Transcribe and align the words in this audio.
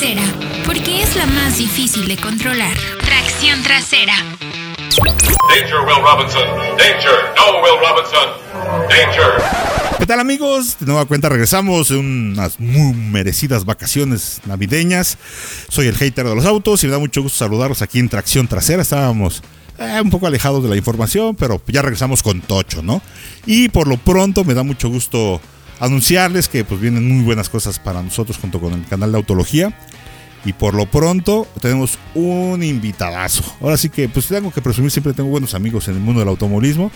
trasera, 0.00 0.22
porque 0.64 1.02
es 1.02 1.14
la 1.14 1.26
más 1.26 1.58
difícil 1.58 2.08
de 2.08 2.16
controlar. 2.16 2.74
Tracción 3.04 3.62
trasera. 3.62 4.14
Danger, 5.50 5.80
Will 5.86 6.02
Robinson. 6.02 6.46
Danger. 6.78 7.12
No, 7.36 7.60
Will 7.60 7.78
Robinson. 7.86 8.88
Danger. 8.88 9.98
¿Qué 9.98 10.06
tal 10.06 10.20
amigos? 10.20 10.78
De 10.80 10.86
nueva 10.86 11.04
cuenta 11.04 11.28
regresamos 11.28 11.90
de 11.90 11.98
unas 11.98 12.58
muy 12.58 12.94
merecidas 12.94 13.66
vacaciones 13.66 14.40
navideñas. 14.46 15.18
Soy 15.68 15.88
el 15.88 15.96
hater 15.96 16.26
de 16.26 16.34
los 16.34 16.46
autos 16.46 16.82
y 16.82 16.86
me 16.86 16.92
da 16.92 16.98
mucho 16.98 17.20
gusto 17.20 17.36
saludarlos 17.36 17.82
aquí 17.82 17.98
en 17.98 18.08
Tracción 18.08 18.48
Trasera. 18.48 18.80
Estábamos 18.80 19.42
eh, 19.78 20.00
un 20.02 20.08
poco 20.08 20.26
alejados 20.26 20.62
de 20.62 20.70
la 20.70 20.76
información, 20.76 21.36
pero 21.36 21.60
ya 21.66 21.82
regresamos 21.82 22.22
con 22.22 22.40
Tocho, 22.40 22.82
¿no? 22.82 23.02
Y 23.44 23.68
por 23.68 23.86
lo 23.86 23.98
pronto 23.98 24.44
me 24.44 24.54
da 24.54 24.62
mucho 24.62 24.88
gusto 24.88 25.42
anunciarles 25.80 26.48
que 26.48 26.64
pues 26.64 26.80
vienen 26.80 27.08
muy 27.08 27.24
buenas 27.24 27.48
cosas 27.48 27.78
para 27.78 28.02
nosotros 28.02 28.38
junto 28.38 28.60
con 28.60 28.74
el 28.74 28.86
canal 28.86 29.10
de 29.10 29.18
Autología. 29.18 29.72
Y 30.44 30.54
por 30.54 30.72
lo 30.74 30.86
pronto 30.86 31.46
tenemos 31.60 31.98
un 32.14 32.62
invitadazo. 32.62 33.44
Ahora 33.60 33.76
sí 33.76 33.90
que 33.90 34.08
pues 34.08 34.26
tengo 34.26 34.50
que 34.50 34.62
presumir, 34.62 34.90
siempre 34.90 35.12
tengo 35.12 35.28
buenos 35.28 35.54
amigos 35.54 35.88
en 35.88 35.96
el 35.96 36.00
mundo 36.00 36.20
del 36.20 36.28
automovilismo. 36.28 36.90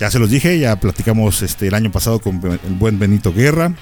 Ya 0.00 0.10
se 0.10 0.18
los 0.18 0.30
dije, 0.30 0.58
ya 0.58 0.76
platicamos 0.76 1.42
este, 1.42 1.68
el 1.68 1.74
año 1.74 1.92
pasado 1.92 2.20
con 2.20 2.40
el 2.44 2.74
buen 2.74 2.98
Benito 2.98 3.32
Guerra, 3.32 3.72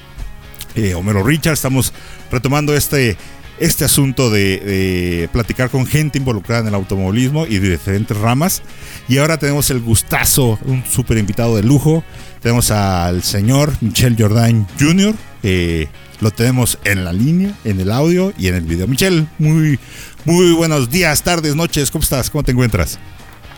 eh, 0.74 0.94
Homero 0.94 1.22
Richard. 1.22 1.54
Estamos 1.54 1.94
retomando 2.30 2.74
este, 2.74 3.16
este 3.58 3.84
asunto 3.84 4.30
de, 4.30 4.58
de, 4.60 5.28
platicar 5.32 5.70
con 5.70 5.86
gente 5.86 6.18
involucrada 6.18 6.62
en 6.62 6.68
el 6.68 6.74
automovilismo 6.74 7.46
y 7.46 7.58
de 7.58 7.70
diferentes 7.70 8.16
ramas. 8.16 8.62
Y 9.08 9.18
ahora 9.18 9.38
tenemos 9.38 9.70
el 9.70 9.80
gustazo, 9.80 10.58
un 10.64 10.84
súper 10.84 11.16
invitado 11.18 11.56
de 11.56 11.62
lujo. 11.62 12.04
Tenemos 12.46 12.70
al 12.70 13.24
señor 13.24 13.72
Michel 13.80 14.14
Jordan 14.16 14.68
Jr., 14.78 15.16
lo 16.20 16.30
tenemos 16.30 16.78
en 16.84 17.04
la 17.04 17.12
línea, 17.12 17.50
en 17.64 17.80
el 17.80 17.90
audio 17.90 18.32
y 18.38 18.46
en 18.46 18.54
el 18.54 18.62
video. 18.62 18.86
Michel, 18.86 19.26
muy, 19.40 19.80
muy 20.24 20.52
buenos 20.52 20.88
días, 20.88 21.24
tardes, 21.24 21.56
noches. 21.56 21.90
¿Cómo 21.90 22.04
estás? 22.04 22.30
¿Cómo 22.30 22.44
te 22.44 22.52
encuentras? 22.52 23.00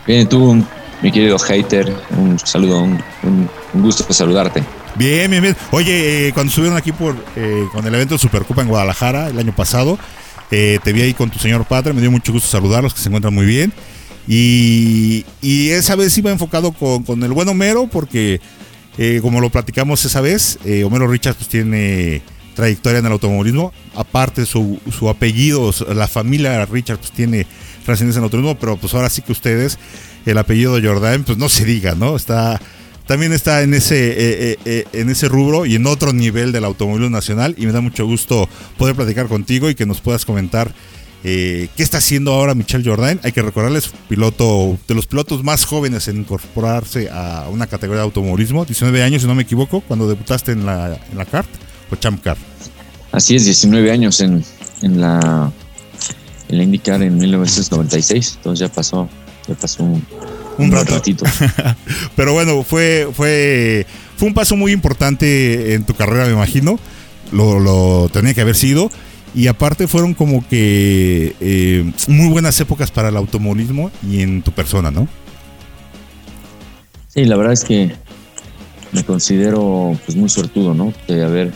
Bien, 0.07 0.27
tú, 0.27 0.65
mi 1.03 1.11
querido 1.11 1.37
hater, 1.37 1.95
un 2.17 2.39
saludo, 2.39 2.81
un, 2.81 2.99
un, 3.21 3.47
un 3.75 3.81
gusto 3.83 4.11
saludarte. 4.11 4.63
Bien, 4.95 5.29
bien, 5.29 5.43
bien. 5.43 5.55
Oye, 5.69 6.29
eh, 6.29 6.33
cuando 6.33 6.49
estuvieron 6.49 6.75
aquí 6.75 6.91
por 6.91 7.15
eh, 7.35 7.65
con 7.71 7.85
el 7.85 7.93
evento 7.93 8.15
de 8.15 8.19
Supercopa 8.19 8.63
en 8.63 8.69
Guadalajara 8.69 9.27
el 9.27 9.37
año 9.37 9.55
pasado, 9.55 9.99
eh, 10.49 10.79
te 10.83 10.93
vi 10.93 11.03
ahí 11.03 11.13
con 11.13 11.29
tu 11.29 11.37
señor 11.37 11.63
padre, 11.65 11.93
me 11.93 12.01
dio 12.01 12.09
mucho 12.09 12.31
gusto 12.31 12.49
saludarlos, 12.49 12.95
que 12.95 13.01
se 13.01 13.09
encuentran 13.09 13.35
muy 13.35 13.45
bien. 13.45 13.71
Y, 14.27 15.27
y 15.43 15.69
esa 15.69 15.95
vez 15.95 16.17
iba 16.17 16.31
enfocado 16.31 16.71
con, 16.71 17.03
con 17.03 17.21
el 17.21 17.33
buen 17.33 17.47
Homero, 17.49 17.85
porque 17.85 18.41
eh, 18.99 19.19
como 19.21 19.41
lo 19.41 19.49
platicamos 19.49 20.05
esa 20.05 20.21
vez, 20.21 20.59
Homero 20.85 21.07
Richards 21.07 21.37
pues, 21.37 21.49
tiene 21.49 22.21
trayectoria 22.53 22.99
en 22.99 23.05
el 23.05 23.13
automovilismo. 23.13 23.73
Aparte, 23.95 24.45
su, 24.45 24.79
su 24.91 25.09
apellido, 25.09 25.73
la 25.95 26.07
familia 26.07 26.65
Richards 26.65 26.99
pues, 26.99 27.11
tiene 27.13 27.47
relaciones 27.85 28.15
en 28.15 28.19
el 28.19 28.25
automovilismo, 28.25 28.59
pero 28.59 28.77
pues 28.77 28.93
ahora 28.93 29.09
sí 29.09 29.21
que 29.21 29.31
ustedes, 29.31 29.79
el 30.25 30.37
apellido 30.37 30.77
Jordan, 30.83 31.23
pues 31.23 31.37
no 31.37 31.49
se 31.49 31.65
diga, 31.65 31.95
¿no? 31.95 32.15
Está 32.15 32.59
también 33.09 33.33
está 33.33 33.63
en 33.63 33.73
ese, 33.73 34.11
eh, 34.11 34.59
eh, 34.65 34.85
en 34.93 35.09
ese 35.09 35.27
rubro 35.27 35.65
y 35.65 35.73
en 35.73 35.87
otro 35.87 36.13
nivel 36.13 36.51
del 36.51 36.63
automovilismo 36.63 37.09
nacional. 37.09 37.55
Y 37.57 37.65
me 37.65 37.71
da 37.71 37.81
mucho 37.81 38.05
gusto 38.05 38.47
poder 38.77 38.95
platicar 38.95 39.25
contigo 39.25 39.67
y 39.67 39.73
que 39.73 39.87
nos 39.87 39.99
puedas 39.99 40.25
comentar 40.25 40.71
eh, 41.23 41.67
qué 41.75 41.83
está 41.83 41.97
haciendo 41.97 42.33
ahora 42.33 42.55
Michel 42.55 42.83
Jordan. 42.85 43.19
Hay 43.23 43.31
que 43.31 43.41
recordarles, 43.41 43.91
piloto 44.07 44.77
de 44.87 44.95
los 44.95 45.05
pilotos 45.05 45.43
más 45.43 45.65
jóvenes 45.65 46.07
en 46.07 46.17
incorporarse 46.17 47.09
a 47.11 47.47
una 47.49 47.67
categoría 47.67 48.01
de 48.01 48.05
automovilismo. 48.05 48.65
19 48.65 49.03
años, 49.03 49.21
si 49.21 49.27
no 49.27 49.35
me 49.35 49.43
equivoco, 49.43 49.81
cuando 49.81 50.07
debutaste 50.07 50.51
en 50.53 50.65
la, 50.65 50.97
en 51.11 51.17
la 51.17 51.25
CART 51.25 51.49
o 51.91 51.95
Champ 51.95 52.23
Kart. 52.23 52.39
Así 53.11 53.35
es, 53.35 53.45
19 53.45 53.91
años 53.91 54.21
en, 54.21 54.43
en 54.81 55.01
la 55.01 55.51
en 56.49 56.57
la 56.57 56.63
IndyCar 56.63 57.01
en 57.03 57.17
1996. 57.17 58.33
Entonces 58.37 58.67
ya 58.67 58.73
pasó, 58.73 59.07
ya 59.47 59.55
pasó 59.55 59.83
un, 59.83 60.05
un 60.57 60.71
ratito. 60.71 61.25
Pero 62.15 62.33
bueno, 62.33 62.63
fue, 62.63 63.07
fue, 63.13 63.85
fue 64.17 64.27
un 64.27 64.33
paso 64.33 64.55
muy 64.55 64.71
importante 64.71 65.73
en 65.73 65.85
tu 65.85 65.93
carrera, 65.93 66.25
me 66.25 66.33
imagino. 66.33 66.79
Lo, 67.31 67.59
lo 67.59 68.09
tenía 68.11 68.33
que 68.33 68.41
haber 68.41 68.55
sido. 68.55 68.91
Y 69.35 69.47
aparte 69.47 69.87
fueron 69.87 70.13
como 70.13 70.47
que 70.47 71.35
eh, 71.39 71.91
muy 72.07 72.29
buenas 72.29 72.59
épocas 72.59 72.91
para 72.91 73.09
el 73.09 73.17
automovilismo 73.17 73.91
y 74.07 74.21
en 74.21 74.41
tu 74.41 74.51
persona, 74.51 74.89
¿no? 74.89 75.07
Sí, 77.07 77.25
la 77.25 77.37
verdad 77.37 77.53
es 77.53 77.63
que 77.63 77.91
me 78.91 79.03
considero 79.03 79.97
pues 80.05 80.17
muy 80.17 80.29
suertudo, 80.29 80.73
¿no? 80.73 80.93
De 81.07 81.23
haber 81.23 81.53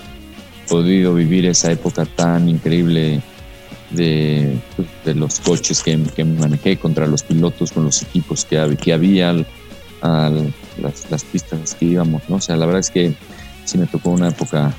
podido 0.68 1.14
vivir 1.16 1.46
esa 1.46 1.72
época 1.72 2.06
tan 2.06 2.48
increíble 2.48 3.22
de, 3.92 4.58
de 5.06 5.16
los 5.16 5.40
coches 5.40 5.84
que, 5.84 6.00
que, 6.16 6.26
manejé 6.26 6.78
contra 6.78 7.08
los 7.08 7.24
pilotos, 7.24 7.72
con 7.72 7.86
los 7.86 8.02
equipos 8.02 8.46
que, 8.46 8.78
que 8.82 8.94
había, 8.94 9.36
a 10.02 10.30
las, 10.80 11.10
las, 11.10 11.24
pistas 11.24 11.76
que 11.76 11.86
íbamos, 11.86 12.24
¿no? 12.28 12.38
O 12.38 12.42
sea, 12.42 12.56
la 12.56 12.66
verdad 12.66 12.82
es 12.82 12.90
que 12.90 13.14
sí 13.66 13.78
me 13.78 13.88
tocó 13.88 14.10
una 14.10 14.30
época 14.30 14.74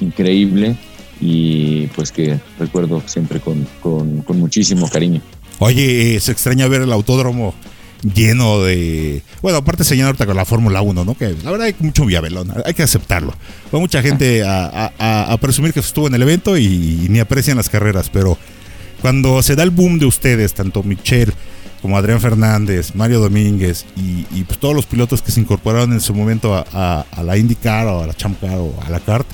increíble 0.00 0.76
y 1.20 1.86
pues 1.88 2.12
que 2.12 2.38
recuerdo 2.58 3.02
siempre 3.06 3.40
con, 3.40 3.66
con, 3.80 4.22
con 4.22 4.38
muchísimo 4.38 4.88
cariño. 4.88 5.20
Oye, 5.58 6.18
se 6.20 6.32
extraña 6.32 6.66
ver 6.68 6.82
el 6.82 6.92
autódromo 6.92 7.54
lleno 8.02 8.62
de. 8.62 9.22
Bueno, 9.40 9.58
aparte 9.58 9.84
se 9.84 9.94
llena 9.94 10.08
ahorita 10.08 10.26
con 10.26 10.36
la 10.36 10.44
Fórmula 10.44 10.82
1, 10.82 11.04
¿no? 11.04 11.14
Que 11.14 11.34
la 11.42 11.50
verdad 11.50 11.68
hay 11.68 11.74
mucho 11.78 12.04
viabelón, 12.04 12.52
hay 12.64 12.74
que 12.74 12.82
aceptarlo. 12.82 13.32
Va 13.74 13.78
mucha 13.78 14.02
gente 14.02 14.42
a, 14.46 14.92
a, 14.98 15.32
a, 15.32 15.36
presumir 15.38 15.72
que 15.72 15.80
estuvo 15.80 16.06
en 16.06 16.14
el 16.14 16.22
evento 16.22 16.56
y, 16.58 17.06
ni 17.08 17.20
aprecian 17.20 17.56
las 17.56 17.68
carreras, 17.68 18.10
pero 18.10 18.36
cuando 19.00 19.42
se 19.42 19.56
da 19.56 19.62
el 19.62 19.70
boom 19.70 19.98
de 19.98 20.06
ustedes, 20.06 20.54
tanto 20.54 20.82
Michelle 20.82 21.32
como 21.82 21.98
Adrián 21.98 22.20
Fernández, 22.20 22.94
Mario 22.94 23.20
Domínguez 23.20 23.84
y, 23.94 24.26
y 24.34 24.44
pues 24.44 24.58
todos 24.58 24.74
los 24.74 24.86
pilotos 24.86 25.20
que 25.20 25.30
se 25.30 25.40
incorporaron 25.40 25.92
en 25.92 26.00
su 26.00 26.14
momento 26.14 26.54
a, 26.54 27.04
a 27.10 27.22
la 27.22 27.36
IndyCar 27.36 27.86
o 27.88 28.02
a 28.02 28.06
la 28.06 28.14
Champ 28.14 28.40
Car 28.40 28.56
o 28.56 28.74
a 28.84 28.88
la 28.88 29.00
CART, 29.00 29.26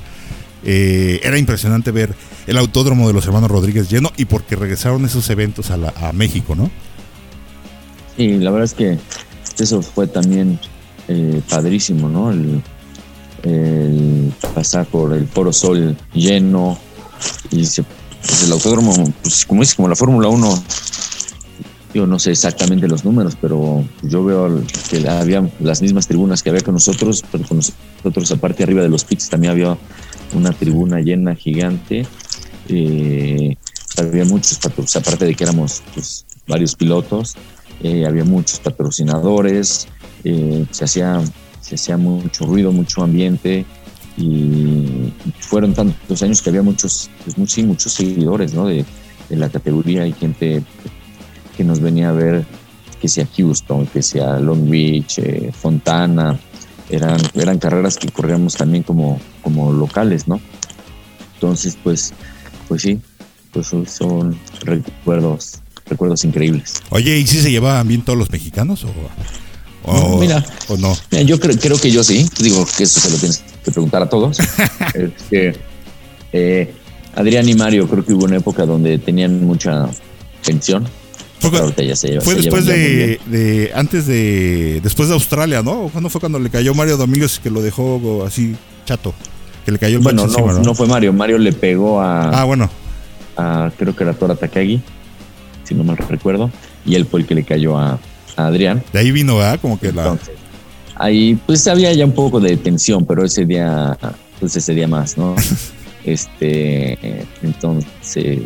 eh, 0.64 1.20
era 1.22 1.38
impresionante 1.38 1.90
ver 1.90 2.14
el 2.46 2.58
autódromo 2.58 3.06
de 3.06 3.14
los 3.14 3.26
hermanos 3.26 3.50
Rodríguez 3.50 3.88
lleno 3.88 4.12
y 4.16 4.24
porque 4.24 4.56
regresaron 4.56 5.04
esos 5.04 5.28
eventos 5.30 5.70
a, 5.70 5.76
la, 5.76 5.94
a 5.96 6.12
México, 6.12 6.54
¿no? 6.54 6.70
Y 8.16 8.38
la 8.38 8.50
verdad 8.50 8.64
es 8.64 8.74
que 8.74 8.98
eso 9.58 9.82
fue 9.82 10.06
también 10.06 10.58
eh, 11.08 11.40
padrísimo, 11.48 12.08
¿no? 12.08 12.30
El, 12.30 12.62
pasar 14.54 14.84
por 14.84 15.14
el 15.14 15.26
Foro 15.26 15.50
Sol 15.50 15.96
lleno 16.12 16.78
y 17.50 17.64
se, 17.64 17.82
pues 17.82 18.44
el 18.44 18.52
autódromo, 18.52 18.92
pues 19.22 19.46
como 19.46 19.62
es 19.62 19.74
como 19.74 19.88
la 19.88 19.96
Fórmula 19.96 20.28
1, 20.28 20.62
yo 21.94 22.06
no 22.06 22.18
sé 22.18 22.32
exactamente 22.32 22.86
los 22.86 23.04
números, 23.04 23.36
pero 23.40 23.82
yo 24.02 24.24
veo 24.24 24.62
que 24.90 25.08
había 25.08 25.48
las 25.58 25.80
mismas 25.80 26.06
tribunas 26.06 26.42
que 26.42 26.50
había 26.50 26.60
con 26.60 26.74
nosotros, 26.74 27.24
pero 27.32 27.48
con 27.48 27.56
nosotros 27.58 28.30
aparte 28.30 28.62
arriba 28.62 28.82
de 28.82 28.90
los 28.90 29.04
pits 29.04 29.30
también 29.30 29.52
había 29.52 29.78
una 30.34 30.52
tribuna 30.52 31.00
llena 31.00 31.34
gigante. 31.34 32.06
Eh, 32.68 33.56
había 33.98 34.24
muchos 34.24 34.58
patrocinadores, 34.58 34.96
aparte 34.96 35.26
de 35.26 35.34
que 35.34 35.44
éramos 35.44 35.82
pues, 35.94 36.24
varios 36.46 36.74
pilotos, 36.74 37.36
eh, 37.82 38.06
había 38.06 38.24
muchos 38.24 38.60
patrocinadores, 38.60 39.88
eh, 40.24 40.64
se, 40.70 40.84
hacía, 40.84 41.20
se 41.60 41.74
hacía 41.74 41.96
mucho 41.96 42.46
ruido, 42.46 42.72
mucho 42.72 43.02
ambiente 43.02 43.64
y 44.16 45.12
fueron 45.40 45.74
tantos 45.74 46.22
años 46.22 46.42
que 46.42 46.50
había 46.50 46.62
muchos, 46.62 47.10
pues, 47.24 47.36
muchos, 47.38 47.64
muchos 47.64 47.92
seguidores 47.92 48.54
¿no? 48.54 48.66
de, 48.66 48.84
de, 49.28 49.36
la 49.36 49.48
categoría 49.48 50.06
y 50.06 50.12
gente 50.12 50.62
que 51.56 51.64
nos 51.64 51.80
venía 51.80 52.10
a 52.10 52.12
ver, 52.12 52.44
que 53.00 53.08
sea 53.08 53.26
Houston, 53.36 53.86
que 53.86 54.02
sea 54.02 54.38
Long 54.38 54.68
Beach, 54.68 55.20
Fontana, 55.52 56.38
eran, 56.90 57.20
eran 57.34 57.58
carreras 57.58 57.96
que 57.96 58.08
corríamos 58.08 58.54
también 58.54 58.82
como, 58.82 59.20
como 59.42 59.72
locales, 59.72 60.28
¿no? 60.28 60.40
Entonces, 61.34 61.76
pues, 61.82 62.12
pues 62.68 62.82
sí, 62.82 63.00
pues 63.52 63.68
son 63.86 64.38
recuerdos 64.62 65.60
recuerdos 65.90 66.24
increíbles. 66.24 66.74
Oye, 66.90 67.18
¿y 67.18 67.26
si 67.26 67.42
se 67.42 67.50
llevaban 67.50 67.86
bien 67.86 68.02
todos 68.02 68.18
los 68.18 68.30
mexicanos 68.30 68.84
o, 68.84 68.92
o, 69.84 69.92
no, 69.92 70.16
mira, 70.18 70.44
o 70.68 70.76
no? 70.76 70.96
Mira, 71.10 71.24
yo 71.24 71.40
creo, 71.40 71.58
creo, 71.58 71.78
que 71.78 71.90
yo 71.90 72.02
sí. 72.02 72.26
Digo 72.38 72.66
que 72.76 72.84
eso 72.84 73.00
se 73.00 73.10
lo 73.10 73.16
tienes 73.16 73.42
que 73.64 73.70
preguntar 73.70 74.02
a 74.02 74.08
todos. 74.08 74.38
este, 74.94 75.56
eh, 76.32 76.72
Adrián 77.14 77.48
y 77.48 77.54
Mario 77.54 77.88
creo 77.88 78.04
que 78.04 78.14
hubo 78.14 78.24
una 78.24 78.36
época 78.36 78.64
donde 78.64 78.98
tenían 78.98 79.44
mucha 79.44 79.90
tensión. 80.42 80.88
Fue, 81.40 81.86
ya 81.86 81.96
se, 81.96 82.20
fue 82.20 82.34
se 82.34 82.42
después 82.42 82.66
de, 82.66 83.18
de, 83.26 83.70
antes 83.74 84.06
de 84.06 84.80
después 84.82 85.08
de 85.08 85.14
Australia, 85.14 85.62
¿no? 85.62 85.88
¿Cuándo 85.90 86.10
fue 86.10 86.20
cuando 86.20 86.38
le 86.38 86.50
cayó 86.50 86.74
Mario 86.74 86.96
Domínguez 86.96 87.38
que 87.38 87.50
lo 87.50 87.62
dejó 87.62 88.24
así 88.26 88.54
chato? 88.84 89.14
Que 89.64 89.72
le 89.72 89.78
cayó 89.78 89.96
el 89.96 90.02
bueno, 90.02 90.22
no, 90.22 90.28
encima, 90.28 90.52
¿no? 90.52 90.60
no 90.60 90.74
fue 90.74 90.86
Mario, 90.86 91.12
Mario 91.12 91.38
le 91.38 91.52
pegó 91.52 92.00
a 92.00 92.28
Ah, 92.28 92.44
bueno. 92.44 92.68
A, 93.36 93.70
creo 93.78 93.96
que 93.96 94.04
era 94.04 94.12
Tora 94.12 94.34
Takagi 94.34 94.82
si 95.70 95.74
no 95.76 95.84
mal 95.84 95.96
recuerdo, 95.96 96.50
y 96.84 96.96
él 96.96 97.06
fue 97.06 97.20
el 97.20 97.26
que 97.26 97.34
le 97.36 97.44
cayó 97.44 97.78
a, 97.78 97.98
a 98.36 98.46
Adrián. 98.46 98.82
De 98.92 98.98
ahí 98.98 99.12
vino, 99.12 99.36
¿verdad? 99.36 99.60
Como 99.60 99.78
que 99.78 99.92
la... 99.92 100.18
Ahí 100.96 101.38
pues 101.46 101.66
había 101.68 101.92
ya 101.92 102.04
un 102.04 102.12
poco 102.12 102.40
de 102.40 102.56
tensión, 102.56 103.06
pero 103.06 103.24
ese 103.24 103.46
día, 103.46 103.96
pues 104.38 104.56
ese 104.56 104.74
día 104.74 104.88
más, 104.88 105.16
¿no? 105.16 105.36
Este, 106.04 106.98
entonces 107.42 107.86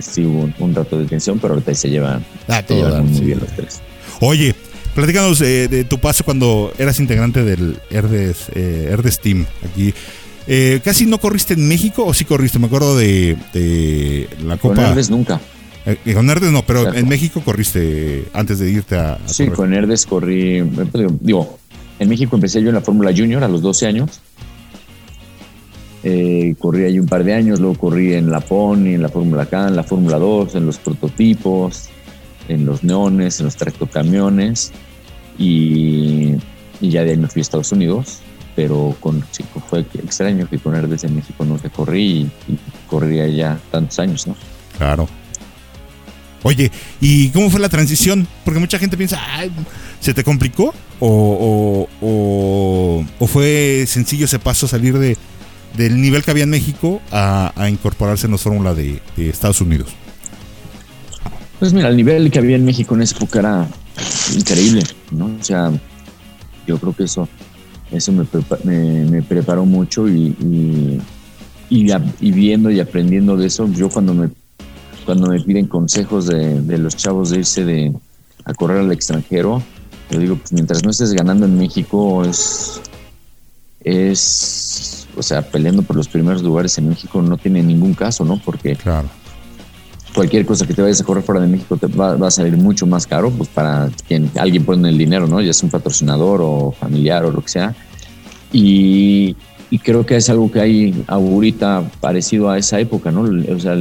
sí 0.01 0.25
hubo 0.25 0.49
un, 0.59 0.75
rato 0.75 0.99
de 0.99 1.06
tensión, 1.06 1.39
pero 1.39 1.55
ahorita 1.55 1.75
se 1.75 1.89
llevan, 1.91 2.25
Ah, 2.49 2.62
todo 2.62 2.79
llevan 2.87 3.06
muy 3.06 3.19
sí. 3.19 3.25
bien 3.25 3.41
los 3.41 3.49
tres. 3.51 3.81
Oye, 4.21 4.55
platícanos 4.95 5.41
eh, 5.41 5.69
de 5.69 5.85
tu 5.85 5.99
paso 5.99 6.25
cuando 6.25 6.73
eras 6.79 6.99
integrante 7.01 7.45
del 7.45 7.79
Herdes, 7.91 8.47
eh, 8.55 8.89
Herdes 8.91 9.21
Team 9.21 9.47
aquí. 9.71 9.95
Eh, 10.47 10.81
¿Casi 10.85 11.06
no 11.06 11.19
corriste 11.19 11.55
en 11.55 11.67
México 11.67 12.05
o 12.05 12.12
sí 12.12 12.25
corriste? 12.25 12.59
Me 12.59 12.67
acuerdo 12.67 12.97
de, 12.99 13.37
de 13.55 14.29
la 14.45 14.56
Con 14.59 14.75
Copa. 14.75 14.91
Herdes 14.91 15.09
nunca. 15.11 15.41
Eh, 15.87 16.15
con 16.15 16.29
Herdes 16.31 16.51
no, 16.51 16.65
pero 16.67 16.93
en 16.95 17.09
México 17.09 17.41
corriste 17.45 18.25
antes 18.33 18.59
de 18.59 18.71
irte 18.71 18.97
a, 18.97 19.15
a 19.15 19.19
Sí, 19.29 19.45
correr. 19.45 19.56
con 19.56 19.75
Herdes 19.75 20.06
corrí, 20.06 20.59
eh, 20.59 20.67
digo, 21.21 21.59
en 21.99 22.09
México 22.09 22.37
empecé 22.37 22.62
yo 22.62 22.69
en 22.71 22.75
la 22.75 22.81
Fórmula 22.81 23.12
Junior 23.17 23.43
a 23.45 23.49
los 23.49 23.62
12 23.62 23.87
años. 23.87 24.21
Eh, 26.06 26.55
corrí 26.59 26.85
ahí 26.85 26.99
un 27.01 27.06
par 27.06 27.25
de 27.25 27.33
años, 27.33 27.61
luego 27.61 27.77
corrí 27.79 28.12
en 28.12 28.31
la 28.31 28.41
Pony, 28.41 28.89
en 28.95 29.01
la 29.03 29.09
Fórmula 29.09 29.47
K, 29.47 29.69
en 29.69 29.77
la 29.77 29.83
Fórmula 29.85 30.19
2, 30.19 30.55
en 30.55 30.67
los 30.67 30.77
prototipos, 30.79 31.89
en 32.49 32.67
los 32.67 32.85
neones, 32.85 33.41
en 33.41 33.47
los 33.47 33.56
tractocamiones 33.56 34.71
y, 35.39 36.33
ya 36.81 37.03
de 37.05 37.12
ahí 37.12 37.17
me 37.17 37.29
fui 37.29 37.41
a 37.41 37.43
Estados 37.43 37.73
Unidos, 37.73 38.19
pero 38.55 38.95
con 39.01 39.25
sí, 39.31 39.45
fue 39.69 39.81
extraño 39.95 40.47
que 40.49 40.59
con 40.59 40.75
Herdes 40.75 41.05
en 41.05 41.17
México 41.17 41.45
no 41.45 41.56
te 41.56 41.71
corrí 41.71 42.31
y, 42.49 42.53
y 42.53 42.59
corría 42.87 43.27
ya 43.29 43.59
tantos 43.71 43.99
años, 43.99 44.27
¿no? 44.27 44.37
Claro. 44.77 45.09
Oye, 46.43 46.71
¿y 47.01 47.31
cómo 47.31 47.49
fue 47.49 47.59
la 47.61 47.71
transición? 47.71 48.27
Porque 48.45 48.61
mucha 48.61 48.79
gente 48.79 48.99
piensa, 48.99 49.19
"Ay, 49.35 49.51
¿se 50.01 50.12
te 50.12 50.23
complicó? 50.23 50.75
¿O, 51.01 51.89
o, 52.01 52.06
o- 52.06 53.05
o 53.19 53.27
fue 53.27 53.85
sencillo 53.87 54.27
ese 54.27 54.39
paso 54.39 54.69
salir 54.69 54.99
de, 54.99 55.17
del 55.76 56.00
nivel 56.00 56.23
que 56.23 56.31
había 56.31 56.44
en 56.44 56.50
México 56.50 57.00
a, 57.11 57.53
incorporarse 57.71 58.26
en 58.26 58.32
la 58.32 58.38
fórmula 58.38 58.75
de, 58.75 59.00
Estados 59.17 59.61
Unidos? 59.61 59.88
Pues 61.59 61.73
mira, 61.73 61.88
el 61.88 61.97
nivel 61.97 62.31
que 62.31 62.38
había 62.38 62.56
en 62.56 62.65
México 62.65 62.94
en 62.94 63.03
esa 63.03 63.17
época 63.17 63.38
era 63.38 63.69
increíble, 64.35 64.82
¿no? 65.11 65.26
O 65.26 65.44
sea, 65.44 65.73
yo 66.67 66.79
creo 66.79 66.94
que 66.94 67.05
eso, 67.05 67.29
eso 67.91 68.12
me, 68.12 68.25
prepa- 68.25 68.62
me, 68.65 69.23
preparó 69.23 69.65
mucho 69.65 70.09
y, 70.09 70.37
y 71.71 72.32
viendo 72.32 72.70
y 72.70 72.81
aprendiendo 72.81 73.37
de 73.37 73.47
eso, 73.47 73.69
yo 73.73 73.88
cuando 73.88 74.15
me, 74.15 74.31
cuando 75.05 75.29
me 75.29 75.41
piden 75.41 75.67
consejos 75.67 76.27
de, 76.27 76.61
de 76.61 76.79
los 76.79 76.97
chavos 76.97 77.31
de 77.31 77.38
irse 77.38 77.65
de, 77.65 77.93
a 78.44 78.55
correr 78.55 78.79
al 78.79 78.93
extranjero, 78.93 79.62
yo 80.11 80.19
digo, 80.19 80.37
pues 80.37 80.53
mientras 80.53 80.85
no 80.85 80.91
estés 80.91 81.12
ganando 81.12 81.47
en 81.47 81.56
México 81.56 82.25
es, 82.25 82.81
es, 83.84 85.06
o 85.16 85.22
sea, 85.22 85.42
peleando 85.42 85.82
por 85.82 85.96
los 85.96 86.08
primeros 86.08 86.42
lugares 86.42 86.76
en 86.78 86.88
México 86.88 87.20
no 87.22 87.36
tiene 87.36 87.62
ningún 87.62 87.94
caso, 87.94 88.25
¿no? 88.25 88.40
Porque 88.44 88.75
Claro. 88.76 89.08
cualquier 90.14 90.46
cosa 90.46 90.66
que 90.66 90.75
te 90.75 90.82
vayas 90.82 91.00
a 91.00 91.04
correr 91.04 91.22
fuera 91.22 91.40
de 91.40 91.48
México 91.48 91.76
te 91.76 91.86
va, 91.86 92.16
va 92.16 92.28
a 92.28 92.31
salir 92.31 92.56
mucho 92.56 92.86
más 92.86 93.06
caro, 93.06 93.31
pues 93.31 93.48
para 93.48 93.90
quien 94.08 94.31
alguien 94.38 94.64
pone 94.64 94.88
el 94.88 94.96
dinero, 94.98 95.26
¿no? 95.26 95.40
Ya 95.40 95.52
sea 95.52 95.66
un 95.66 95.70
patrocinador 95.70 96.40
o 96.42 96.72
familiar 96.72 97.25
o 97.25 97.31
lo 97.31 97.42
que 97.42 97.48
sea. 97.48 97.75
Y, 98.52 99.36
y 99.70 99.78
creo 99.78 100.06
que 100.06 100.16
es 100.16 100.31
algo 100.31 100.50
que 100.50 100.60
hay 100.60 101.04
ahorita 101.08 101.90
parecido 102.00 102.48
a 102.50 102.58
esa 102.58 102.78
época, 102.81 103.10
¿no? 103.10 103.22
O 103.54 103.58
sea, 103.60 103.76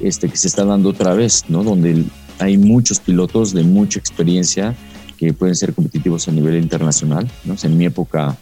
este 0.00 0.28
que 0.28 0.36
se 0.36 0.48
está 0.48 0.64
dando 0.64 0.88
otra 0.90 1.12
vez, 1.14 1.44
¿no? 1.48 1.62
Donde 1.62 2.04
hay 2.38 2.56
muchos 2.56 3.00
pilotos 3.00 3.52
de 3.52 3.64
mucha 3.64 3.98
experiencia 3.98 4.74
que 5.18 5.34
pueden 5.34 5.54
ser 5.54 5.74
competitivos 5.74 6.26
a 6.28 6.32
nivel 6.32 6.56
internacional, 6.56 7.30
¿no? 7.44 7.54
O 7.54 7.56
sea, 7.58 7.68
en 7.68 7.76
mi 7.76 7.84
época 7.84 8.36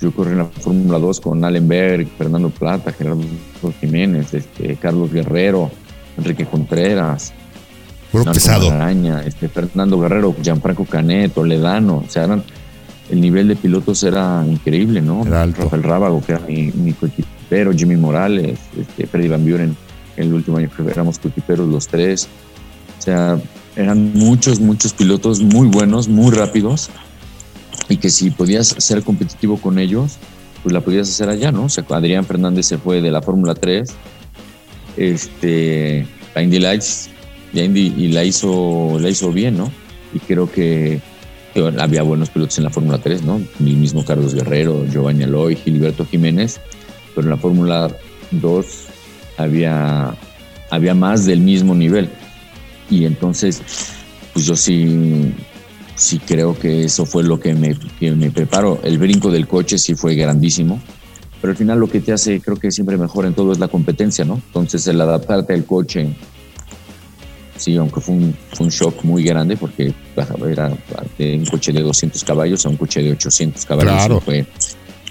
yo 0.00 0.12
corrí 0.12 0.32
en 0.32 0.38
la 0.38 0.44
Fórmula 0.46 0.98
2 0.98 1.20
con 1.20 1.44
Allen 1.44 1.68
Berg, 1.68 2.08
Fernando 2.16 2.50
Plata, 2.50 2.92
Gerardo 2.92 3.20
Jiménez, 3.80 4.32
este, 4.34 4.76
Carlos 4.76 5.12
Guerrero, 5.12 5.70
Enrique 6.16 6.46
Contreras, 6.46 7.32
Puro 8.10 8.24
pesado. 8.32 8.70
Araña, 8.70 9.22
este, 9.24 9.48
Fernando 9.48 10.00
Guerrero, 10.00 10.34
Gianfranco 10.42 10.84
Canet, 10.84 11.32
Toledano, 11.32 12.04
o 12.06 12.10
sea, 12.10 12.24
eran- 12.24 12.42
el 13.10 13.20
nivel 13.20 13.48
de 13.48 13.56
pilotos 13.56 14.02
era 14.04 14.44
increíble, 14.48 15.02
¿no? 15.02 15.26
Era 15.26 15.42
alto. 15.42 15.62
Rafael 15.62 15.82
Rábago, 15.82 16.22
que 16.24 16.32
era 16.32 16.40
mi, 16.46 16.70
mi 16.72 16.92
coequipero, 16.92 17.72
Jimmy 17.72 17.96
Morales, 17.96 18.58
este, 18.78 19.06
Freddy 19.06 19.28
Van 19.28 19.44
Buren, 19.44 19.76
el 20.16 20.32
último 20.32 20.58
año 20.58 20.70
que 20.74 20.82
éramos 20.90 21.18
coequiperos 21.18 21.68
los 21.68 21.88
tres. 21.88 22.28
O 22.98 23.02
sea, 23.02 23.38
eran 23.76 24.12
muchos, 24.14 24.60
muchos 24.60 24.92
pilotos 24.92 25.40
muy 25.40 25.66
buenos, 25.68 26.08
muy 26.08 26.30
rápidos, 26.32 26.90
y 27.90 27.96
que 27.98 28.08
si 28.08 28.30
podías 28.30 28.68
ser 28.78 29.02
competitivo 29.02 29.58
con 29.60 29.78
ellos, 29.78 30.16
pues 30.62 30.72
la 30.72 30.80
podías 30.80 31.08
hacer 31.08 31.28
allá, 31.28 31.52
¿no? 31.52 31.64
O 31.64 31.68
sea, 31.68 31.84
Adrián 31.90 32.24
Fernández 32.24 32.66
se 32.66 32.78
fue 32.78 33.02
de 33.02 33.10
la 33.10 33.20
Fórmula 33.20 33.54
3, 33.54 33.90
este, 34.96 36.06
a 36.34 36.42
Indy 36.42 36.58
Lights, 36.60 37.10
y, 37.52 37.60
a 37.60 37.64
Indy- 37.64 37.92
y 37.96 38.08
la 38.08 38.24
hizo, 38.24 38.96
la 39.00 39.08
hizo 39.08 39.32
bien, 39.32 39.56
¿no? 39.58 39.70
Y 40.14 40.18
creo 40.20 40.50
que, 40.50 41.00
que 41.52 41.72
había 41.78 42.02
buenos 42.02 42.30
pilotos 42.30 42.58
en 42.58 42.64
la 42.64 42.70
Fórmula 42.70 42.98
3, 42.98 43.22
¿no? 43.22 43.40
El 43.58 43.76
mismo 43.76 44.04
Carlos 44.04 44.34
Guerrero, 44.34 44.86
Giovanni 44.90 45.24
Aloy, 45.24 45.56
Gilberto 45.56 46.06
Jiménez, 46.06 46.60
pero 47.14 47.26
en 47.26 47.30
la 47.30 47.36
Fórmula 47.36 47.90
2 48.30 48.66
había, 49.36 50.14
había 50.70 50.94
más 50.94 51.26
del 51.26 51.40
mismo 51.40 51.74
nivel. 51.74 52.08
Y 52.88 53.04
entonces, 53.04 53.62
pues 54.32 54.46
yo 54.46 54.56
sí, 54.56 55.32
sí 56.00 56.18
creo 56.18 56.58
que 56.58 56.84
eso 56.84 57.04
fue 57.04 57.22
lo 57.22 57.38
que 57.38 57.52
me, 57.54 57.76
que 57.98 58.10
me 58.12 58.30
preparó. 58.30 58.80
El 58.82 58.98
brinco 58.98 59.30
del 59.30 59.46
coche 59.46 59.76
sí 59.76 59.94
fue 59.94 60.14
grandísimo, 60.14 60.80
pero 61.42 61.50
al 61.50 61.56
final 61.58 61.78
lo 61.78 61.88
que 61.88 62.00
te 62.00 62.12
hace, 62.12 62.40
creo 62.40 62.56
que 62.56 62.70
siempre 62.70 62.96
mejor 62.96 63.26
en 63.26 63.34
todo 63.34 63.52
es 63.52 63.58
la 63.58 63.68
competencia, 63.68 64.24
¿no? 64.24 64.34
Entonces 64.46 64.86
el 64.86 64.98
adaptarte 65.00 65.52
al 65.52 65.64
coche, 65.66 66.08
sí, 67.56 67.76
aunque 67.76 68.00
fue 68.00 68.14
un, 68.14 68.34
fue 68.54 68.64
un 68.66 68.70
shock 68.72 69.04
muy 69.04 69.22
grande 69.24 69.56
porque 69.58 69.92
era 70.48 70.70
de 71.18 71.36
un 71.36 71.44
coche 71.46 71.70
de 71.72 71.82
200 71.82 72.24
caballos 72.24 72.64
a 72.64 72.70
un 72.70 72.76
coche 72.76 73.02
de 73.02 73.12
800 73.12 73.64
caballos. 73.66 73.92
Claro. 73.92 74.20
Fue, 74.20 74.46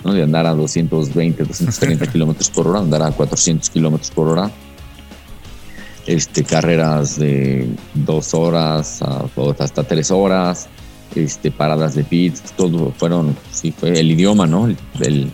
¿no? 0.03 0.13
De 0.13 0.23
andar 0.23 0.47
a 0.47 0.53
220, 0.55 1.43
230 1.43 2.07
kilómetros 2.11 2.49
por 2.49 2.67
hora, 2.67 2.79
andar 2.79 3.03
a 3.03 3.11
400 3.11 3.69
kilómetros 3.69 4.09
por 4.09 4.27
hora. 4.27 4.49
Este, 6.07 6.43
carreras 6.43 7.19
de 7.19 7.67
dos 7.93 8.33
horas 8.33 8.99
a- 9.03 9.25
hasta 9.59 9.83
tres 9.83 10.09
horas, 10.09 10.67
este, 11.15 11.51
paradas 11.51 11.95
de 11.95 12.03
pits, 12.03 12.41
todo 12.55 12.93
fueron, 12.97 13.35
sí, 13.51 13.73
fue 13.77 13.99
el 13.99 14.11
idioma, 14.11 14.47
¿no? 14.47 14.67
El, 14.67 14.77
el- 14.99 15.31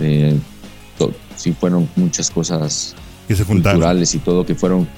eh, 0.00 0.36
sí, 1.36 1.54
fueron 1.58 1.88
muchas 1.96 2.30
cosas 2.30 2.94
Que 3.26 3.34
se 3.36 3.44
culturales 3.44 4.14
y 4.14 4.18
todo 4.18 4.44
que 4.46 4.54
fueron 4.54 4.88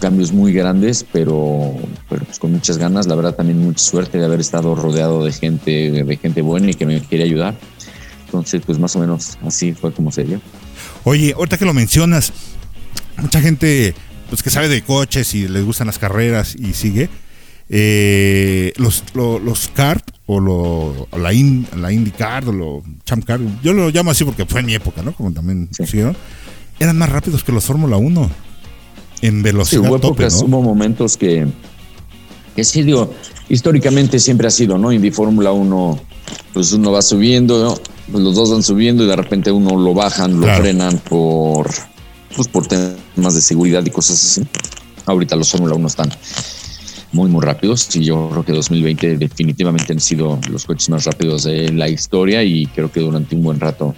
cambios 0.00 0.32
muy 0.32 0.52
grandes, 0.52 1.04
pero, 1.12 1.74
pero 2.08 2.24
pues 2.24 2.38
con 2.38 2.52
muchas 2.52 2.78
ganas, 2.78 3.06
la 3.06 3.14
verdad 3.16 3.34
también 3.34 3.58
mucha 3.58 3.84
suerte 3.84 4.18
de 4.18 4.24
haber 4.24 4.40
estado 4.40 4.74
rodeado 4.74 5.24
de 5.24 5.32
gente, 5.32 5.90
de 6.04 6.16
gente 6.16 6.40
buena 6.42 6.70
y 6.70 6.74
que 6.74 6.86
me 6.86 7.00
quería 7.02 7.26
ayudar. 7.26 7.54
Entonces, 8.26 8.62
pues 8.64 8.78
más 8.78 8.94
o 8.96 9.00
menos 9.00 9.36
así 9.44 9.72
fue 9.72 9.92
como 9.92 10.10
se 10.12 10.24
dio. 10.24 10.40
Oye, 11.04 11.34
ahorita 11.36 11.58
que 11.58 11.64
lo 11.64 11.74
mencionas, 11.74 12.32
mucha 13.18 13.40
gente 13.40 13.94
pues 14.30 14.42
que 14.42 14.50
sabe 14.50 14.68
de 14.68 14.82
coches 14.82 15.34
y 15.34 15.48
les 15.48 15.64
gustan 15.64 15.88
las 15.88 15.98
carreras 15.98 16.54
y 16.56 16.72
sigue. 16.72 17.08
Eh, 17.72 18.72
los, 18.76 19.04
lo- 19.14 19.38
los 19.38 19.68
kart 19.68 20.04
o, 20.26 20.40
lo, 20.40 21.08
la, 21.18 21.32
in, 21.32 21.66
la 21.76 21.92
IndyCar 21.92 22.48
o 22.48 22.52
lo 22.52 22.82
Champ 23.04 23.24
Car, 23.24 23.38
yo 23.62 23.72
lo 23.72 23.90
llamo 23.90 24.10
así 24.10 24.24
porque 24.24 24.44
fue 24.44 24.60
en 24.60 24.66
mi 24.66 24.74
época, 24.74 25.02
¿no? 25.02 25.12
Como 25.12 25.32
también 25.32 25.68
Sí. 25.72 25.86
siguieron, 25.86 26.16
eran 26.80 26.98
más 26.98 27.08
rápidos 27.10 27.42
que 27.44 27.52
los 27.52 27.64
Fórmula 27.64 27.96
1 27.96 28.30
en 29.22 29.36
Sí, 29.36 29.42
velocidad 29.42 29.82
hubo 29.88 29.98
tope, 30.00 30.24
épocas, 30.24 30.42
¿no? 30.42 30.48
hubo 30.58 30.62
momentos 30.62 31.16
que, 31.16 31.46
que 32.56 32.64
sí, 32.64 32.82
digo, 32.82 33.12
históricamente 33.48 34.18
siempre 34.18 34.46
ha 34.48 34.50
sido, 34.50 34.76
¿no? 34.78 34.92
Indy 34.92 35.10
Fórmula 35.10 35.52
1, 35.52 36.00
pues 36.52 36.72
uno 36.72 36.90
va 36.92 37.02
subiendo, 37.02 37.62
¿no? 37.62 37.74
Pues 38.10 38.24
los 38.24 38.34
dos 38.34 38.50
van 38.50 38.62
subiendo 38.64 39.04
y 39.04 39.06
de 39.06 39.14
repente 39.16 39.52
uno 39.52 39.76
lo 39.78 39.94
bajan, 39.94 40.34
lo 40.40 40.42
Claro. 40.46 40.62
frenan 40.62 40.98
por, 40.98 41.70
pues 42.34 42.48
por 42.48 42.66
temas 42.66 43.34
de 43.34 43.40
seguridad 43.40 43.84
y 43.86 43.90
cosas 43.90 44.16
así. 44.24 44.42
Ahorita 45.06 45.36
los 45.36 45.50
Fórmula 45.50 45.74
1 45.74 45.86
están 45.88 46.10
muy, 47.12 47.28
muy 47.28 47.44
rápidos 47.44 47.94
y 47.96 48.04
yo 48.04 48.28
creo 48.30 48.44
que 48.44 48.52
2020 48.52 49.16
definitivamente 49.16 49.92
han 49.92 50.00
sido 50.00 50.38
los 50.50 50.64
coches 50.64 50.88
más 50.90 51.04
rápidos 51.04 51.44
de 51.44 51.72
la 51.72 51.88
historia 51.88 52.42
y 52.42 52.66
creo 52.66 52.90
que 52.90 53.00
durante 53.00 53.34
un 53.34 53.42
buen 53.42 53.60
rato 53.60 53.94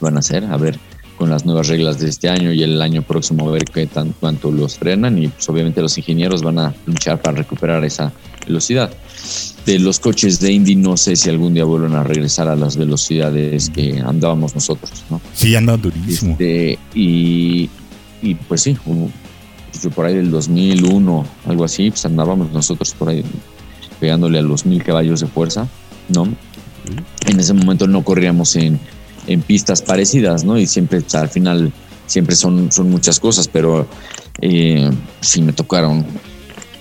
van 0.00 0.18
a 0.18 0.22
ser, 0.22 0.44
a 0.44 0.56
ver 0.56 0.78
con 1.16 1.30
las 1.30 1.46
nuevas 1.46 1.68
reglas 1.68 2.00
de 2.00 2.08
este 2.08 2.28
año 2.28 2.52
y 2.52 2.62
el 2.62 2.80
año 2.82 3.02
próximo 3.02 3.48
a 3.48 3.52
ver 3.52 3.64
qué 3.64 3.86
tan 3.86 4.12
cuánto 4.18 4.50
los 4.50 4.78
frenan 4.78 5.16
y 5.22 5.28
pues 5.28 5.48
obviamente 5.48 5.80
los 5.80 5.96
ingenieros 5.96 6.42
van 6.42 6.58
a 6.58 6.74
luchar 6.86 7.20
para 7.22 7.38
recuperar 7.38 7.84
esa 7.84 8.12
velocidad. 8.46 8.92
De 9.64 9.78
los 9.78 10.00
coches 10.00 10.40
de 10.40 10.52
Indy 10.52 10.76
no 10.76 10.96
sé 10.96 11.16
si 11.16 11.30
algún 11.30 11.54
día 11.54 11.64
vuelven 11.64 11.94
a 11.94 12.02
regresar 12.02 12.48
a 12.48 12.56
las 12.56 12.76
velocidades 12.76 13.70
que 13.70 14.00
andábamos 14.00 14.54
nosotros, 14.54 15.04
¿no? 15.08 15.20
Sí, 15.34 15.54
anda 15.54 15.76
durísimo. 15.76 16.32
Este, 16.32 16.78
y, 16.94 17.70
y 18.20 18.34
pues 18.34 18.62
sí, 18.62 18.76
pues, 19.82 19.94
por 19.94 20.06
ahí 20.06 20.14
del 20.14 20.30
2001, 20.30 21.26
algo 21.46 21.64
así, 21.64 21.90
pues 21.90 22.04
andábamos 22.04 22.52
nosotros 22.52 22.94
por 22.94 23.08
ahí 23.08 23.24
pegándole 24.00 24.38
a 24.38 24.42
los 24.42 24.66
mil 24.66 24.82
caballos 24.82 25.20
de 25.20 25.26
fuerza, 25.26 25.68
¿no? 26.08 26.28
En 27.26 27.40
ese 27.40 27.54
momento 27.54 27.86
no 27.86 28.04
corríamos 28.04 28.56
en, 28.56 28.78
en 29.26 29.42
pistas 29.42 29.82
parecidas, 29.82 30.44
¿no? 30.44 30.58
Y 30.58 30.66
siempre, 30.66 31.02
al 31.14 31.28
final, 31.28 31.72
siempre 32.06 32.36
son, 32.36 32.70
son 32.70 32.90
muchas 32.90 33.18
cosas, 33.20 33.48
pero 33.48 33.86
eh, 34.40 34.90
sí 35.20 35.42
me 35.42 35.52
tocaron. 35.52 36.04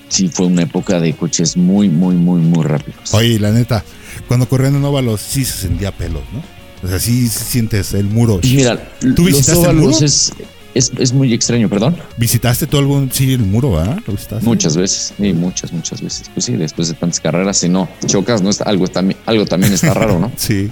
Sí, 0.09 0.27
fue 0.27 0.45
una 0.45 0.63
época 0.63 1.00
de 1.00 1.13
coches 1.13 1.57
muy, 1.57 1.89
muy, 1.89 2.15
muy, 2.15 2.39
muy 2.39 2.63
rápidos. 2.63 3.13
Oye, 3.13 3.39
la 3.39 3.51
neta, 3.51 3.83
cuando 4.27 4.47
corrían 4.47 4.75
en 4.75 4.85
óvalos 4.85 5.21
sí 5.21 5.43
se 5.43 5.57
sentía 5.57 5.91
pelo, 5.91 6.21
¿no? 6.33 6.43
O 6.83 6.88
sea, 6.88 7.00
sí 7.00 7.29
sientes 7.29 7.93
el 7.93 8.05
muro. 8.05 8.39
Mira, 8.43 8.91
¿Tú 9.00 9.07
los 9.07 9.25
visitaste 9.25 9.62
el 9.62 9.77
óvalos 9.77 9.95
muro? 9.95 10.05
es, 10.05 10.33
es, 10.73 10.91
es 10.97 11.13
muy 11.13 11.33
extraño, 11.33 11.69
perdón. 11.69 11.95
¿Visitaste 12.17 12.67
tú 12.67 12.77
algún, 12.77 13.11
sí, 13.11 13.33
el 13.33 13.41
muro, 13.41 13.79
ah? 13.79 13.97
¿Lo 14.05 14.13
visitaste? 14.13 14.45
Muchas 14.45 14.75
veces, 14.75 15.13
sí, 15.17 15.33
muchas, 15.33 15.71
muchas 15.71 16.01
veces. 16.01 16.29
Pues 16.33 16.45
sí, 16.45 16.53
después 16.53 16.87
de 16.87 16.95
tantas 16.95 17.19
carreras, 17.19 17.57
si 17.57 17.69
no 17.69 17.87
chocas, 18.05 18.41
no 18.41 18.49
está, 18.49 18.65
algo, 18.65 18.87
también, 18.87 19.19
algo 19.25 19.45
también 19.45 19.73
está 19.73 19.93
raro, 19.93 20.19
¿no? 20.19 20.31
Sí. 20.37 20.69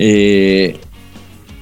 Eh, 0.00 0.78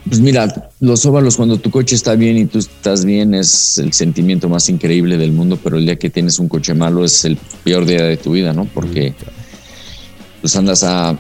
pues 0.09 0.21
mira, 0.21 0.71
los 0.81 1.05
óvalos 1.07 1.37
cuando 1.37 1.59
tu 1.59 1.71
coche 1.71 1.97
está 1.97 2.15
bien 2.15 2.37
y 2.37 2.47
tú 2.47 2.59
estás 2.59 3.05
bien 3.05 3.35
es 3.35 3.79
el 3.79 3.93
sentimiento 3.93 4.49
más 4.49 4.69
increíble 4.69 5.17
del 5.17 5.33
mundo, 5.33 5.59
pero 5.63 5.79
el 5.79 5.87
día 5.87 5.97
que 5.97 6.11
tienes 6.11 6.39
un 6.39 6.49
coche 6.49 6.75
malo 6.75 7.05
es 7.05 7.25
el 7.25 7.37
peor 7.65 7.87
día 7.87 8.03
de 8.03 8.17
tu 8.17 8.33
vida, 8.33 8.53
¿no? 8.53 8.67
Porque 8.67 9.15
pues 10.41 10.55
andas 10.55 10.85
a, 10.85 11.19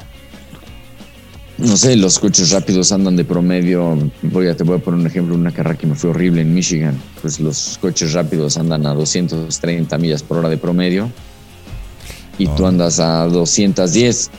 no 1.59 1.77
sé, 1.77 1.97
los 1.97 2.19
coches 2.19 2.51
rápidos 2.51 2.93
andan 2.93 3.17
de 3.17 3.25
promedio, 3.25 3.97
voy 4.23 4.49
a, 4.49 4.57
te 4.57 4.63
voy 4.65 4.77
a 4.77 4.81
poner 4.81 5.01
un 5.01 5.07
ejemplo, 5.07 5.35
una 5.35 5.53
carrera 5.53 5.77
que 5.79 5.87
me 5.87 5.95
fue 5.95 6.11
horrible 6.11 6.43
en 6.43 6.53
Michigan, 6.55 7.01
pues 7.23 7.41
los 7.41 7.79
coches 7.81 8.13
rápidos 8.13 8.57
andan 8.59 8.87
a 8.87 8.95
230 8.95 9.97
millas 9.99 10.23
por 10.23 10.39
hora 10.39 10.49
de 10.49 10.59
promedio 10.59 11.11
y 12.39 12.47
tú 12.49 12.65
Oh. 12.65 12.67
andas 12.67 13.01
a 13.01 13.25
210, 13.27 14.31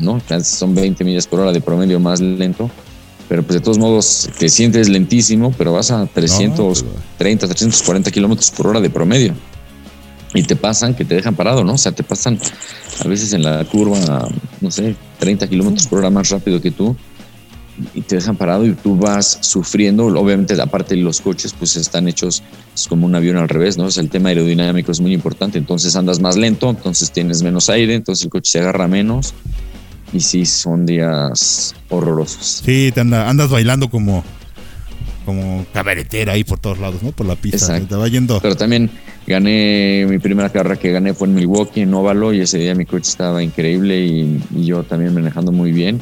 ¿no? 0.00 0.20
Son 0.42 0.74
20 0.74 1.04
millas 1.04 1.26
por 1.26 1.40
hora 1.40 1.52
de 1.52 1.60
promedio 1.60 2.00
más 2.00 2.20
lento, 2.20 2.68
pero 3.28 3.44
pues 3.44 3.54
de 3.54 3.60
todos 3.60 3.78
modos 3.78 4.28
te 4.38 4.48
sientes 4.48 4.88
lentísimo, 4.88 5.54
pero 5.56 5.72
vas 5.72 5.92
a 5.92 6.06
330, 6.06 7.46
340 7.46 8.10
kilómetros 8.10 8.50
por 8.50 8.66
hora 8.66 8.80
de 8.80 8.90
promedio. 8.90 9.34
Y 10.34 10.42
te 10.42 10.56
pasan, 10.56 10.94
que 10.94 11.04
te 11.04 11.14
dejan 11.14 11.34
parado, 11.34 11.62
¿no? 11.62 11.74
O 11.74 11.78
sea, 11.78 11.92
te 11.92 12.02
pasan 12.02 12.38
a 13.04 13.08
veces 13.08 13.32
en 13.32 13.42
la 13.42 13.64
curva, 13.64 14.28
no 14.60 14.70
sé, 14.70 14.96
30 15.18 15.46
kilómetros 15.48 15.86
por 15.86 15.98
hora 15.98 16.10
más 16.10 16.30
rápido 16.30 16.60
que 16.60 16.70
tú 16.70 16.96
y 17.94 18.02
te 18.02 18.16
dejan 18.16 18.36
parado 18.36 18.66
y 18.66 18.74
tú 18.74 18.96
vas 18.96 19.38
sufriendo. 19.40 20.06
Obviamente, 20.06 20.60
aparte 20.60 20.96
los 20.96 21.20
coches, 21.20 21.54
pues 21.58 21.76
están 21.76 22.08
hechos 22.08 22.42
es 22.74 22.86
como 22.86 23.06
un 23.06 23.14
avión 23.14 23.36
al 23.36 23.48
revés, 23.48 23.76
¿no? 23.76 23.84
O 23.84 23.90
sea, 23.90 24.02
el 24.02 24.10
tema 24.10 24.30
aerodinámico 24.30 24.92
es 24.92 25.00
muy 25.00 25.12
importante. 25.12 25.58
Entonces 25.58 25.96
andas 25.96 26.20
más 26.20 26.36
lento, 26.36 26.70
entonces 26.70 27.10
tienes 27.10 27.42
menos 27.42 27.68
aire, 27.70 27.94
entonces 27.94 28.24
el 28.24 28.30
coche 28.30 28.52
se 28.52 28.60
agarra 28.60 28.88
menos. 28.88 29.34
Y 30.12 30.20
sí, 30.20 30.44
son 30.44 30.84
días 30.84 31.74
horrorosos. 31.88 32.62
Sí, 32.64 32.90
te 32.92 33.00
anda, 33.00 33.28
andas 33.28 33.48
bailando 33.48 33.88
como, 33.88 34.22
como 35.24 35.64
cabaretera 35.72 36.34
ahí 36.34 36.44
por 36.44 36.58
todos 36.58 36.78
lados, 36.78 37.02
¿no? 37.02 37.12
Por 37.12 37.26
la 37.26 37.36
pista. 37.36 37.56
Exacto. 37.56 37.88
Te 37.88 37.94
va 37.94 38.08
yendo. 38.08 38.38
Pero 38.40 38.56
también 38.56 38.90
gané, 39.26 40.06
mi 40.08 40.18
primera 40.18 40.50
carrera 40.50 40.76
que 40.76 40.90
gané 40.92 41.14
fue 41.14 41.28
en 41.28 41.34
Milwaukee, 41.34 41.80
en 41.82 41.94
óvalo, 41.94 42.32
y 42.32 42.40
ese 42.40 42.58
día 42.58 42.74
mi 42.74 42.84
coche 42.86 43.10
estaba 43.10 43.42
increíble 43.42 44.00
y, 44.04 44.42
y 44.54 44.64
yo 44.66 44.82
también 44.82 45.14
manejando 45.14 45.52
muy 45.52 45.72
bien. 45.72 46.00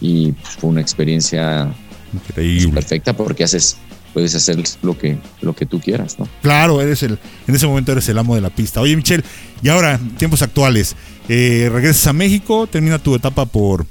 Y 0.00 0.32
pues, 0.32 0.54
fue 0.56 0.70
una 0.70 0.80
experiencia 0.80 1.72
Increíble. 2.12 2.74
perfecta 2.74 3.12
porque 3.12 3.44
haces, 3.44 3.76
puedes 4.12 4.34
hacer 4.34 4.62
lo 4.82 4.98
que, 4.98 5.16
lo 5.40 5.54
que 5.54 5.64
tú 5.66 5.80
quieras, 5.80 6.18
¿no? 6.18 6.28
Claro, 6.42 6.80
eres 6.80 7.02
el, 7.02 7.18
en 7.46 7.54
ese 7.54 7.66
momento 7.66 7.92
eres 7.92 8.08
el 8.08 8.18
amo 8.18 8.34
de 8.34 8.40
la 8.40 8.50
pista. 8.50 8.80
Oye, 8.80 8.96
Michelle, 8.96 9.22
y 9.62 9.68
ahora, 9.68 10.00
tiempos 10.18 10.42
actuales, 10.42 10.96
eh, 11.28 11.68
regresas 11.72 12.08
a 12.08 12.12
México, 12.12 12.66
termina 12.66 12.98
tu 12.98 13.14
etapa 13.14 13.46
por, 13.46 13.86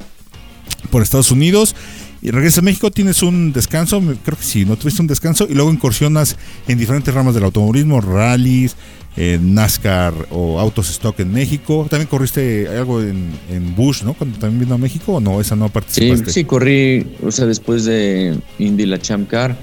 por 0.89 1.01
Estados 1.01 1.31
Unidos, 1.31 1.75
y 2.21 2.31
regresas 2.31 2.59
a 2.59 2.61
México, 2.61 2.91
tienes 2.91 3.23
un 3.23 3.51
descanso, 3.53 3.99
creo 4.23 4.37
que 4.37 4.43
sí, 4.43 4.65
no 4.65 4.75
tuviste 4.77 5.01
un 5.01 5.07
descanso, 5.07 5.47
y 5.49 5.53
luego 5.53 5.71
incursionas 5.71 6.37
en 6.67 6.77
diferentes 6.77 7.13
ramas 7.13 7.33
del 7.33 7.43
automovilismo, 7.43 7.99
rallies, 8.01 8.75
eh, 9.17 9.39
NASCAR 9.41 10.13
o 10.29 10.59
autos 10.59 10.89
stock 10.89 11.19
en 11.19 11.33
México. 11.33 11.85
También 11.89 12.07
corriste 12.07 12.67
algo 12.69 13.01
en, 13.01 13.29
en 13.49 13.75
Bush, 13.75 14.03
¿no? 14.03 14.13
Cuando 14.13 14.37
también 14.39 14.61
vino 14.61 14.75
a 14.75 14.77
México, 14.77 15.13
o 15.15 15.19
no, 15.19 15.41
esa 15.41 15.55
no 15.55 15.65
Sí, 15.67 15.71
participaste. 15.73 16.31
sí, 16.31 16.43
corrí, 16.45 17.07
o 17.23 17.31
sea, 17.31 17.45
después 17.45 17.83
de 17.85 18.37
Indy 18.59 18.85
la 18.85 18.99
Champ 18.99 19.29
Car, 19.29 19.57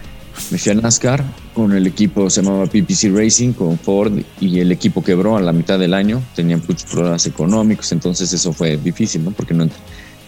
me 0.51 0.59
fui 0.59 0.71
a 0.71 0.75
NASCAR 0.75 1.25
con 1.55 1.73
el 1.73 1.87
equipo, 1.87 2.29
se 2.31 2.43
llamaba 2.43 2.67
PPC 2.67 3.11
Racing, 3.13 3.53
con 3.53 3.79
Ford, 3.79 4.13
y 4.41 4.61
el 4.61 4.71
equipo 4.71 5.03
quebró 5.03 5.37
a 5.37 5.41
la 5.41 5.53
mitad 5.53 5.79
del 5.79 5.95
año, 5.95 6.23
tenían 6.37 6.63
muchos 6.69 6.85
problemas 6.91 7.27
económicos, 7.27 7.91
entonces 7.93 8.33
eso 8.33 8.53
fue 8.53 8.77
difícil, 8.77 9.25
¿no? 9.25 9.31
Porque 9.33 9.55
no, 9.55 9.69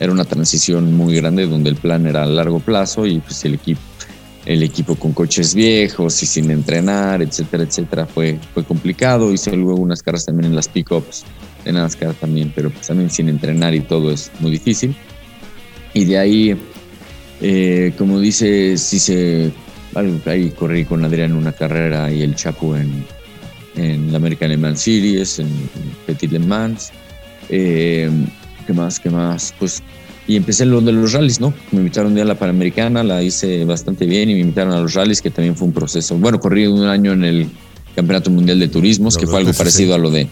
era 0.00 0.10
una 0.10 0.24
transición 0.24 0.94
muy 0.94 1.14
grande 1.16 1.46
donde 1.46 1.68
el 1.68 1.76
plan 1.76 2.06
era 2.06 2.22
a 2.22 2.26
largo 2.26 2.58
plazo 2.58 3.06
y 3.06 3.18
pues 3.20 3.44
el 3.44 3.54
equipo, 3.54 3.80
el 4.46 4.62
equipo 4.62 4.96
con 4.96 5.12
coches 5.12 5.54
viejos 5.54 6.22
y 6.22 6.26
sin 6.26 6.50
entrenar, 6.50 7.20
etcétera, 7.20 7.64
etcétera, 7.64 8.06
fue, 8.06 8.38
fue 8.54 8.64
complicado. 8.64 9.30
Hice 9.30 9.54
luego 9.54 9.78
unas 9.78 10.02
carreras 10.02 10.24
también 10.24 10.46
en 10.46 10.56
las 10.56 10.68
pickups 10.68 11.24
de 11.66 11.72
NASCAR 11.72 12.14
también, 12.14 12.50
pero 12.54 12.70
pues 12.70 12.86
también 12.86 13.10
sin 13.10 13.28
entrenar 13.28 13.74
y 13.74 13.80
todo 13.80 14.10
es 14.10 14.30
muy 14.40 14.50
difícil. 14.52 14.96
Y 15.92 16.06
de 16.06 16.18
ahí, 16.18 16.56
eh, 17.42 17.92
como 17.98 18.18
dice, 18.18 18.78
sí 18.78 18.98
se. 18.98 19.52
Ahí 20.24 20.50
corrí 20.50 20.84
con 20.84 21.04
Adrián 21.04 21.32
una 21.32 21.52
carrera 21.52 22.10
y 22.12 22.22
el 22.22 22.36
Chapo 22.36 22.76
en, 22.76 23.04
en 23.74 24.12
la 24.12 24.18
American 24.18 24.48
Le 24.48 24.56
Mans 24.56 24.80
Series, 24.80 25.40
en 25.40 25.48
Petit 26.06 26.30
Le 26.30 26.38
Mans. 26.38 26.90
Eh, 27.48 28.08
¿Qué 28.66 28.72
más? 28.72 29.00
¿Qué 29.00 29.10
más? 29.10 29.54
Pues. 29.58 29.82
Y 30.26 30.36
empecé 30.36 30.64
lo 30.64 30.80
de 30.80 30.92
los 30.92 31.12
rallies, 31.12 31.40
¿no? 31.40 31.52
Me 31.72 31.78
invitaron 31.78 32.14
día 32.14 32.22
a 32.22 32.26
la 32.26 32.36
Panamericana, 32.36 33.02
la 33.02 33.22
hice 33.22 33.64
bastante 33.64 34.06
bien 34.06 34.30
y 34.30 34.34
me 34.34 34.40
invitaron 34.40 34.72
a 34.72 34.80
los 34.80 34.94
rallies, 34.94 35.20
que 35.20 35.30
también 35.30 35.56
fue 35.56 35.66
un 35.66 35.72
proceso. 35.72 36.16
Bueno, 36.18 36.38
corrí 36.38 36.66
un 36.66 36.84
año 36.86 37.12
en 37.12 37.24
el 37.24 37.48
Campeonato 37.96 38.30
Mundial 38.30 38.60
de 38.60 38.68
Turismos, 38.68 39.16
que 39.16 39.26
fue 39.26 39.38
algo 39.40 39.52
parecido 39.52 39.94
a 39.94 39.98
lo 39.98 40.10
de 40.10 40.28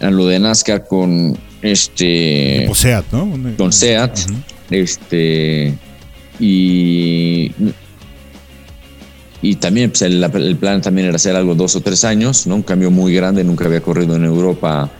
a 0.00 0.10
lo 0.10 0.26
de 0.26 0.40
NASCAR 0.40 0.86
con 0.86 1.38
este 1.60 2.60
Tipo 2.62 2.74
SEAT, 2.74 3.04
¿no? 3.12 3.54
Con 3.56 3.72
SEAT, 3.72 4.18
este 4.70 5.74
y 6.40 7.52
y 9.40 9.56
también 9.56 9.90
pues, 9.90 10.02
el, 10.02 10.22
el 10.22 10.56
plan 10.56 10.80
también 10.80 11.08
era 11.08 11.16
hacer 11.16 11.36
algo 11.36 11.54
dos 11.54 11.76
o 11.76 11.80
tres 11.80 12.04
años, 12.04 12.46
¿no? 12.46 12.56
Un 12.56 12.62
cambio 12.62 12.90
muy 12.90 13.14
grande, 13.14 13.44
nunca 13.44 13.64
había 13.64 13.80
corrido 13.80 14.16
en 14.16 14.24
Europa 14.24 14.90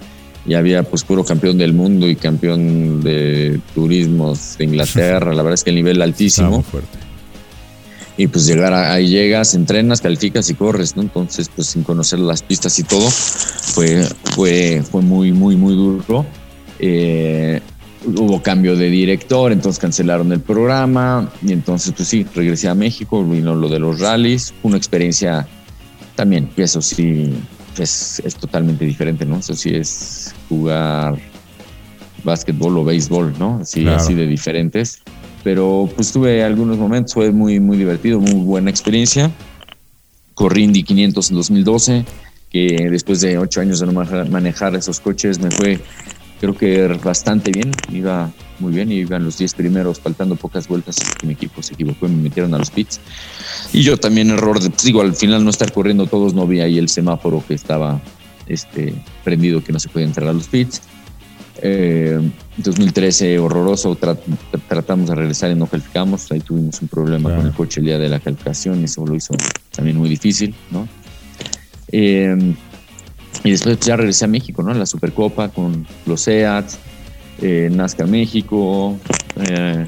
y 0.47 0.55
había 0.55 0.83
pues 0.83 1.05
puro 1.05 1.25
campeón 1.25 1.57
del 1.59 1.73
mundo 1.73 2.09
y 2.09 2.17
campeón 2.17 3.03
de 3.03 3.61
turismos 3.75 4.57
de 4.59 4.65
Inglaterra, 4.65 5.31
la 5.35 5.43
verdad 5.43 5.55
es 5.55 5.65
que 5.65 5.71
el 5.71 5.77
nivel 5.77 6.03
altísimo 6.03 6.51
muy 6.51 6.63
fuerte. 6.63 6.99
y 8.17 8.27
pues 8.27 8.47
llegar 8.47 8.73
a- 8.73 8.93
ahí 8.93 9.09
llegas, 9.09 9.55
entrenas, 9.55 10.01
calificas 10.01 10.51
y 10.51 10.55
corres, 10.55 10.97
¿no? 10.97 11.03
Entonces, 11.03 11.49
pues 11.55 11.69
sin 11.69 11.83
conocer 11.83 12.19
las 12.19 12.43
pistas 12.43 12.79
y 12.79 12.83
todo, 12.83 13.09
fue, 13.11 14.07
fue, 14.35 14.83
fue 14.91 15.01
muy, 15.03 15.33
muy, 15.33 15.57
muy 15.57 15.75
duro. 15.75 16.27
Eh, 16.79 17.61
hubo 18.05 18.43
cambio 18.43 18.75
de 18.77 18.91
director, 18.91 19.53
entonces 19.53 19.79
cancelaron 19.81 20.33
el 20.33 20.41
programa 20.41 21.31
y 21.41 21.53
entonces, 21.53 21.93
pues 21.97 22.09
sí, 22.09 22.27
regresé 22.35 22.69
a 22.69 22.75
México, 22.75 23.25
vino 23.25 23.55
lo 23.55 23.69
de 23.69 23.79
los 23.79 24.01
rallies, 24.01 24.53
una 24.65 24.77
experiencia 24.77 25.47
también, 26.17 26.51
eso 26.57 26.83
sí, 26.83 27.33
es, 27.79 28.21
es 28.25 28.35
totalmente 28.37 28.85
diferente, 28.85 29.25
¿no? 29.25 29.39
Eso 29.39 29.55
sí 29.55 29.71
es 29.75 30.35
jugar 30.49 31.19
básquetbol 32.25 32.79
o 32.79 32.85
béisbol, 32.85 33.35
¿no? 33.39 33.59
Así, 33.63 33.83
Claro. 33.83 33.97
así 34.03 34.15
de 34.15 34.27
diferentes. 34.27 35.01
Pero 35.45 35.89
pues 35.97 36.13
tuve 36.13 36.45
algunos 36.45 36.79
momentos, 36.79 37.15
fue 37.15 37.33
muy, 37.33 37.59
muy 37.59 37.77
divertido, 37.77 38.21
muy 38.21 38.35
buena 38.45 38.71
experiencia. 38.71 39.31
Corrí 40.35 40.65
Indy 40.65 40.83
500 40.85 41.31
en 41.31 41.37
2012, 41.37 42.05
que 42.51 42.89
después 42.91 43.21
de 43.21 43.39
ocho 43.39 43.61
años 43.61 43.81
de 43.81 43.87
no 43.87 43.93
manejar- 43.93 44.31
manejar 44.31 44.75
esos 44.77 45.01
coches 45.01 45.41
me 45.41 45.51
fue, 45.51 45.81
creo 46.43 46.57
que 46.57 46.89
bastante 47.03 47.53
bien, 47.53 47.71
iba 47.93 48.29
muy 48.59 48.73
bien, 48.73 48.91
iban 48.91 49.25
los 49.25 49.39
10 49.39 49.55
primeros, 49.55 50.01
faltando 50.01 50.35
pocas 50.35 50.67
vueltas, 50.67 50.97
que 51.21 51.25
mi 51.27 51.35
equipo 51.35 51.63
se 51.63 51.75
equivocó 51.75 52.07
y 52.07 52.11
me 52.11 52.23
metieron 52.25 52.53
a 52.53 52.59
los 52.59 52.71
pits. 52.71 52.99
Y 53.73 53.83
yo 53.83 53.97
también 53.97 54.29
error 54.31 54.59
de, 54.59 54.69
pues, 54.71 54.83
digo, 54.83 55.03
al 55.03 55.15
final 55.15 55.45
no 55.45 55.51
estar 55.51 55.73
corriendo 55.73 56.07
todos, 56.09 56.35
no 56.35 56.45
vi 56.49 56.59
ahí 56.61 56.79
el 56.79 56.89
semáforo 56.89 57.45
que 57.47 57.55
estaba 57.55 58.01
este, 58.49 58.93
prendido, 59.23 59.63
que 59.63 59.73
no 59.73 59.79
se 59.79 59.89
podía 59.89 60.07
entrar 60.07 60.29
a 60.29 60.33
los 60.33 60.49
pits. 60.49 60.83
Eh, 61.63 62.19
2013 62.57 63.39
horroroso, 63.39 63.97
tra- 63.97 64.19
tra- 64.19 64.61
tratamos 64.69 65.11
de 65.11 65.15
regresar 65.15 65.53
y 65.53 65.55
no 65.55 65.67
calificamos, 65.67 66.31
ahí 66.33 66.41
tuvimos 66.41 66.83
un 66.83 66.89
problema 66.89 67.29
Claro. 67.29 67.37
con 67.37 67.47
el 67.51 67.55
coche 67.57 67.79
el 67.79 67.87
día 67.87 67.99
de 67.99 68.09
la 68.09 68.19
calificación, 68.19 68.83
eso 68.83 69.07
lo 69.07 69.15
hizo 69.15 69.35
también 69.71 69.97
muy 69.97 70.09
difícil, 70.09 70.53
¿no? 70.73 70.89
Eh, 71.93 72.37
y 73.45 73.51
después 73.51 73.77
pues, 73.77 73.87
ya 73.87 73.97
regresé 73.97 74.25
a 74.25 74.29
México, 74.29 74.63
¿no? 74.63 74.73
La 74.75 74.87
Supercopa 74.87 75.49
con 75.49 75.87
los 76.07 76.21
SEAT, 76.23 76.67
eh, 77.41 77.69
NASCAR 77.73 78.07
México, 78.07 78.97
eh, 79.49 79.87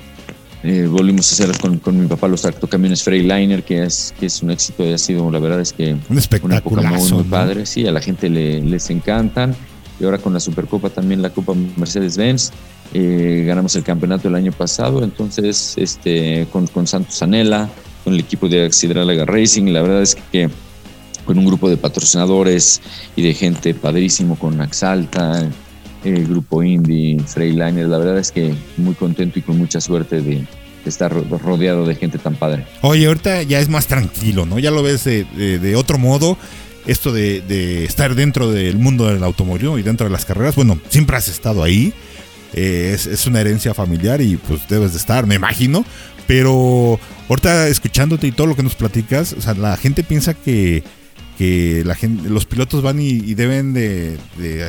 eh, 0.65 0.89
volvimos 0.91 1.31
a 1.31 1.35
hacer 1.45 1.59
con, 1.59 1.79
con 1.79 2.01
mi 2.01 2.07
papá 2.07 2.27
los 2.27 2.43
tractocamiones 2.43 3.03
Freightliner, 3.03 3.63
que 3.63 3.83
es, 3.85 4.15
que 4.19 4.27
es 4.27 4.43
un 4.43 4.51
éxito 4.51 4.85
y 4.85 4.93
ha 4.93 4.99
sido, 4.99 5.31
la 5.31 5.39
verdad 5.39 5.61
es 5.61 5.73
que 5.73 5.93
Un 6.09 6.19
una 6.43 6.57
época 6.59 6.83
muy, 6.83 6.99
muy 6.99 7.11
¿no? 7.11 7.25
padre, 7.25 7.67
sí, 7.67 7.87
a 7.87 7.93
la 7.93 8.01
gente 8.01 8.29
le- 8.29 8.61
les 8.63 8.89
encantan. 8.91 9.55
y 10.01 10.05
ahora 10.05 10.19
con 10.19 10.33
la 10.35 10.41
Supercopa 10.41 10.91
también 10.91 11.23
la 11.23 11.31
Copa 11.31 11.53
Mercedes-Benz. 11.77 12.51
Eh, 12.93 13.45
ganamos 13.47 13.75
el 13.77 13.83
campeonato 13.83 14.29
el 14.29 14.35
año 14.35 14.53
pasado, 14.53 15.03
entonces 15.05 15.75
este, 15.77 16.47
con, 16.53 16.67
con 16.69 16.87
Santos 16.87 17.23
Anela, 17.23 17.69
con 18.03 18.15
el 18.15 18.21
equipo 18.21 18.49
de 18.49 18.65
Axidralaga 18.67 19.25
Racing, 19.25 19.67
la 19.73 19.83
verdad 19.83 20.03
es 20.03 20.17
que 20.33 20.49
con 21.25 21.39
un 21.39 21.47
grupo 21.47 21.69
de 21.69 21.77
patrocinadores 21.77 22.81
y 23.17 23.23
de 23.23 23.35
gente 23.35 23.75
padrísimo, 23.75 24.37
con 24.39 24.61
Axalta, 24.61 25.49
el 26.05 26.27
grupo 26.27 26.63
Indie, 26.63 27.19
Freiliner, 27.27 27.89
la 27.89 27.99
verdad 27.99 28.19
es 28.19 28.31
que 28.31 28.55
muy 28.77 28.95
contento 28.95 29.39
y 29.39 29.43
con 29.43 29.59
mucha 29.59 29.81
suerte 29.81 30.21
de, 30.21 30.47
estar 30.85 31.13
rodeado 31.13 31.87
de 31.87 31.95
gente 31.95 32.19
tan 32.19 32.35
padre. 32.37 32.67
Oye, 32.83 33.07
ahorita 33.07 33.43
ya 33.43 33.59
es 33.59 33.71
más 33.71 33.87
tranquilo, 33.87 34.45
¿no? 34.45 34.59
Ya 34.59 34.71
lo 34.71 34.83
ves 34.83 35.05
de, 35.05 35.25
de, 35.25 35.77
otro 35.77 35.99
modo. 35.99 36.37
Esto 36.87 37.11
de, 37.11 37.41
de, 37.41 37.87
estar 37.87 38.15
dentro 38.15 38.51
del 38.51 38.77
mundo 38.77 39.07
del 39.07 39.25
automóvil 39.25 39.79
y 39.79 39.83
dentro 39.83 40.07
de 40.07 40.13
las 40.13 40.27
carreras, 40.27 40.55
bueno, 40.55 40.79
siempre 40.91 41.17
has 41.17 41.29
estado 41.29 41.63
ahí. 41.63 41.95
Eh, 42.53 42.93
es, 42.95 43.07
es, 43.07 43.27
una 43.27 43.41
herencia 43.41 43.73
familiar 43.73 44.21
y 44.21 44.37
pues 44.37 44.69
debes 44.69 44.93
de 44.93 44.99
estar, 44.99 45.27
me 45.27 45.37
imagino. 45.37 45.87
Pero 46.27 47.01
ahorita 47.29 47.69
escuchándote 47.69 48.27
y 48.27 48.33
todo 48.33 48.47
lo 48.47 48.57
que 48.57 48.63
nos 48.63 48.75
platicas, 48.75 49.33
o 49.33 49.41
sea, 49.41 49.55
la 49.55 49.77
gente 49.79 50.05
piensa 50.05 50.35
que, 50.35 50.85
que 51.39 51.83
la 51.85 51.95
gente, 51.95 52.29
los 52.29 52.47
pilotos 52.47 52.83
van 52.83 53.01
y, 53.01 53.35
deben 53.35 53.73
de, 53.73 54.19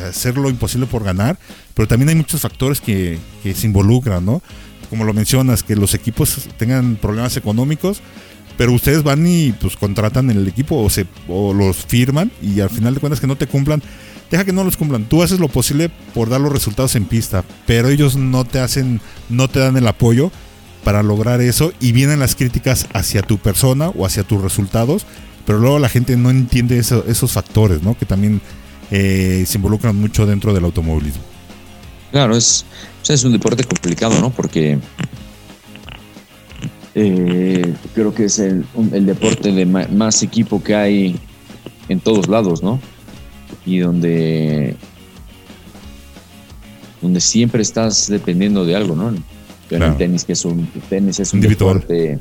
hacer 0.07 0.38
lo 0.38 0.50
imposible 0.50 0.88
por 0.88 1.03
ganar, 1.03 1.38
pero 1.74 1.88
también 1.88 2.10
hay 2.10 2.15
muchos 2.15 2.41
factores 2.41 2.81
que, 2.81 3.19
se 3.43 3.67
involucran, 3.67 4.25
¿no? 4.25 4.41
como 4.89 5.03
lo 5.03 5.13
mencionas, 5.13 5.63
que 5.63 5.75
los 5.75 5.93
equipos 5.93 6.48
tengan 6.57 6.95
problemas 6.95 7.38
económicos, 7.38 8.01
pero 8.57 8.72
ustedes 8.72 9.03
van 9.03 9.25
y 9.27 9.51
pues 9.51 9.75
contratan 9.75 10.29
el 10.29 10.48
equipo 10.48 10.77
o, 10.77 10.89
se, 10.89 11.05
los 11.27 11.77
firman 11.77 12.31
y 12.41 12.60
al 12.62 12.69
final 12.69 12.93
de 12.93 13.00
cuentas 13.00 13.19
que 13.19 13.27
no 13.27 13.36
te 13.36 13.48
cumplan, 13.48 13.81
deja 14.31 14.45
que 14.45 14.53
no 14.53 14.63
los 14.63 14.77
cumplan. 14.77 15.05
Tú 15.05 15.24
haces 15.24 15.39
lo 15.39 15.50
posible 15.50 15.89
por 16.13 16.29
dar 16.29 16.41
los 16.41 16.51
resultados 16.51 16.95
en 16.95 17.05
pista, 17.05 17.43
pero 17.65 17.89
ellos 17.89 18.15
no 18.15 18.45
te 18.45 18.60
hacen, 18.60 19.01
no 19.29 19.48
te 19.50 19.60
dan 19.60 19.77
el 19.77 19.88
apoyo 19.88 20.31
para 20.84 21.03
lograr 21.03 21.41
eso 21.41 21.74
y 21.79 21.91
vienen 21.91 22.19
las 22.19 22.36
críticas 22.36 22.88
hacia 22.93 23.24
tu 23.24 23.38
persona 23.38 23.89
o 23.89 24.05
hacia 24.05 24.24
tus 24.24 24.41
resultados, 24.41 25.05
pero 25.45 25.59
luego 25.59 25.79
la 25.79 25.89
gente 25.89 26.17
no 26.17 26.29
entiende 26.29 26.77
esos 26.77 27.31
factores, 27.31 27.81
¿no? 27.83 27.97
Que 27.97 28.05
también 28.05 28.41
eh, 28.91 29.43
se 29.47 29.57
involucran 29.57 29.95
mucho 29.95 30.25
dentro 30.25 30.53
del 30.53 30.63
automovilismo. 30.65 31.23
Claro, 32.11 32.35
es, 32.35 32.65
es 33.07 33.23
un 33.23 33.31
deporte 33.31 33.63
complicado, 33.63 34.19
¿no? 34.19 34.29
Porque 34.31 34.79
eh, 36.95 37.73
creo 37.93 38.13
que 38.13 38.25
es 38.25 38.39
el, 38.39 38.65
deporte 39.05 39.51
de 39.51 39.65
más 39.65 40.23
equipo 40.23 40.63
que 40.63 40.75
hay 40.75 41.19
en 41.89 41.99
todos 41.99 42.27
lados, 42.27 42.63
¿no? 42.63 42.79
Y 43.65 43.79
donde, 43.79 44.75
donde 47.01 47.19
siempre 47.19 47.61
estás 47.61 48.07
dependiendo 48.07 48.65
de 48.65 48.75
algo, 48.75 48.95
¿no? 48.95 49.13
el 49.69 49.97
tenis, 49.97 50.23
que 50.23 50.33
es 50.33 50.45
un, 50.45 50.67
tenis 50.89 51.19
es 51.19 51.33
un 51.33 51.41
deporte 51.41 52.19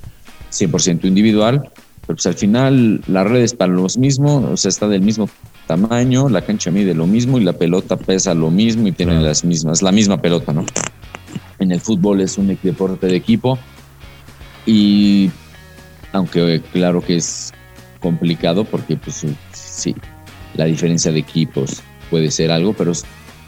100% 0.51 1.05
individual, 1.05 1.71
pero 2.07 2.17
pues 2.17 2.27
al 2.27 2.35
final 2.35 3.01
las 3.07 3.27
redes 3.27 3.55
para 3.55 3.73
los 3.73 3.97
mismos, 3.97 4.45
o 4.45 4.57
sea, 4.57 4.69
está 4.69 4.89
del 4.89 5.01
mismo 5.01 5.29
tamaño, 5.67 6.29
la 6.29 6.43
cancha 6.43 6.71
mide 6.71 6.95
lo 6.95 7.07
mismo 7.07 7.39
y 7.39 7.45
la 7.45 7.55
pelota 7.55 7.97
pesa 7.97 8.35
lo 8.35 8.51
mismo 8.51 8.87
y 8.89 8.93
tiene 8.93 9.21
las 9.21 9.45
mismas, 9.45 9.81
la 9.81 9.93
misma 9.93 10.21
pelota, 10.21 10.53
¿no? 10.53 10.67
En 11.59 11.73
el 11.73 11.81
fútbol 11.81 12.21
es 12.21 12.37
un 12.37 12.59
deporte 12.63 13.07
de 13.07 13.17
equipo 13.17 13.59
y 14.67 15.31
aunque 16.13 16.61
claro 16.73 17.01
que 17.01 17.17
es 17.17 17.53
complicado 18.01 18.65
porque 18.65 18.97
pues 18.97 19.25
sí, 19.53 19.95
la 20.55 20.67
diferencia 20.67 21.11
de 21.11 21.21
equipos 21.21 21.83
puede 22.11 22.31
ser 22.31 22.51
algo, 22.51 22.75
pero 22.75 22.93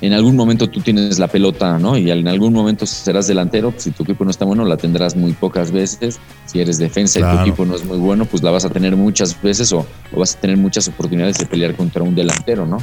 en 0.01 0.13
algún 0.13 0.37
momento 0.37 0.69
tú 0.69 0.81
tienes 0.81 1.19
la 1.19 1.27
pelota, 1.29 1.79
¿no? 1.79 1.97
Y 1.97 2.11
en 2.11 2.29
algún 2.29 2.53
momento 2.53 2.85
serás 2.85 3.27
delantero, 3.27 3.73
si 3.77 3.93
tu 3.93 4.03
equipo 4.03 4.25
no 4.25 4.31
está 4.31 4.45
bueno, 4.45 4.65
la 4.65 4.77
tendrás 4.77 5.17
muy 5.17 5.33
pocas 5.33 5.71
veces. 5.71 6.19
Si 6.45 6.61
eres 6.61 6.79
defensa 6.79 7.19
y 7.19 7.23
tu 7.23 7.41
equipo 7.41 7.65
no 7.65 7.75
es 7.75 7.85
muy 7.85 7.97
bueno, 7.97 8.27
pues 8.27 8.43
la 8.43 8.51
vas 8.51 8.67
a 8.67 8.71
tener 8.71 8.95
muchas 8.95 9.41
veces 9.41 9.73
o, 9.73 9.87
vas 10.15 10.37
a 10.37 10.41
tener 10.41 10.59
muchas 10.59 10.87
oportunidades 10.89 11.39
de 11.39 11.47
pelear 11.47 11.75
contra 11.75 12.03
un 12.03 12.15
delantero, 12.15 12.67
¿no? 12.67 12.79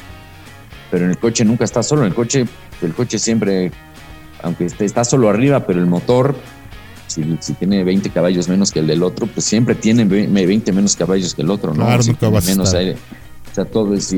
Pero 0.90 1.06
en 1.06 1.12
el 1.12 1.18
coche 1.18 1.46
nunca 1.46 1.66
estás 1.66 1.88
solo, 1.88 2.02
en 2.02 2.08
el 2.08 2.16
coche, 2.16 2.46
el 2.82 2.94
coche 2.94 3.20
siempre, 3.20 3.72
aunque 4.42 4.66
esté, 4.66 4.86
está 4.86 5.04
solo 5.04 5.30
arriba, 5.30 5.68
pero 5.68 5.80
el 5.80 5.86
motor, 5.86 6.36
si, 7.08 7.24
tiene 7.60 7.84
20 7.84 8.10
caballos 8.10 8.48
menos 8.48 8.72
que 8.72 8.80
el 8.80 8.88
del 8.88 9.04
otro, 9.04 9.28
pues 9.28 9.46
siempre 9.46 9.76
tiene 9.76 10.06
20 10.06 10.72
menos 10.72 10.96
caballos 10.96 11.36
que 11.36 11.44
el 11.44 11.52
otro, 11.52 11.76
¿no? 11.76 11.86
Claro, 11.86 12.04
menos 12.44 12.74
aire. 12.74 12.96
O 13.52 13.56
sea, 13.56 13.66
todo 13.66 13.94
es 13.94 14.12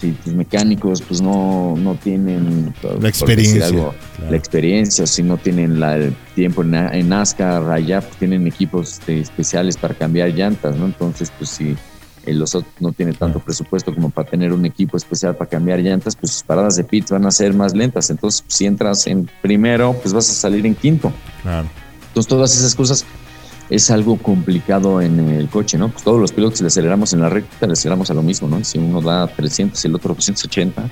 si 0.00 0.12
tus 0.12 0.32
mecánicos 0.32 1.02
pues 1.02 1.20
no, 1.20 1.74
no 1.76 1.94
tienen 1.96 2.74
la 3.00 3.08
experiencia, 3.08 3.92
la 4.28 4.36
experiencia, 4.36 5.04
o 5.04 5.06
si 5.06 5.22
no 5.22 5.36
tienen 5.36 5.80
la, 5.80 5.96
el 5.96 6.14
tiempo 6.34 6.62
en, 6.62 6.74
en 6.74 7.08
NASCAR, 7.08 7.70
allá 7.70 8.00
pues, 8.00 8.16
tienen 8.16 8.46
equipos 8.46 8.94
este, 8.94 9.20
especiales 9.20 9.76
para 9.76 9.94
cambiar 9.94 10.30
llantas, 10.30 10.76
¿no? 10.76 10.86
Entonces, 10.86 11.32
pues 11.36 11.50
si 11.50 11.76
el 12.26 12.38
los 12.38 12.56
no 12.78 12.92
tiene 12.92 13.12
tanto 13.12 13.40
presupuesto 13.40 13.94
como 13.94 14.10
para 14.10 14.28
tener 14.28 14.52
un 14.52 14.66
equipo 14.66 14.96
especial 14.96 15.34
para 15.36 15.48
cambiar 15.48 15.80
llantas, 15.80 16.14
pues 16.14 16.32
sus 16.32 16.42
paradas 16.42 16.76
de 16.76 16.84
pit 16.84 17.08
van 17.10 17.26
a 17.26 17.30
ser 17.30 17.54
más 17.54 17.74
lentas. 17.74 18.10
Entonces, 18.10 18.44
si 18.46 18.66
entras 18.66 19.06
en 19.06 19.28
primero, 19.40 19.94
pues 19.94 20.12
vas 20.12 20.28
a 20.28 20.32
salir 20.34 20.66
en 20.66 20.74
quinto. 20.74 21.12
Claro. 21.42 21.68
Entonces, 22.08 22.28
todas 22.28 22.56
esas 22.56 22.74
cosas 22.74 23.04
es 23.70 23.90
algo 23.90 24.16
complicado 24.16 25.02
en 25.02 25.18
el 25.28 25.48
coche, 25.48 25.76
¿no? 25.76 25.90
Pues 25.90 26.02
todos 26.02 26.20
los 26.20 26.32
pilotos 26.32 26.60
le 26.60 26.68
aceleramos 26.68 27.12
en 27.12 27.20
la 27.20 27.28
recta, 27.28 27.66
le 27.66 27.74
aceleramos 27.74 28.10
a 28.10 28.14
lo 28.14 28.22
mismo, 28.22 28.48
¿no? 28.48 28.64
Si 28.64 28.78
uno 28.78 29.00
da 29.00 29.26
300 29.26 29.82
y 29.84 29.88
el 29.88 29.94
otro 29.94 30.14
280, 30.14 30.88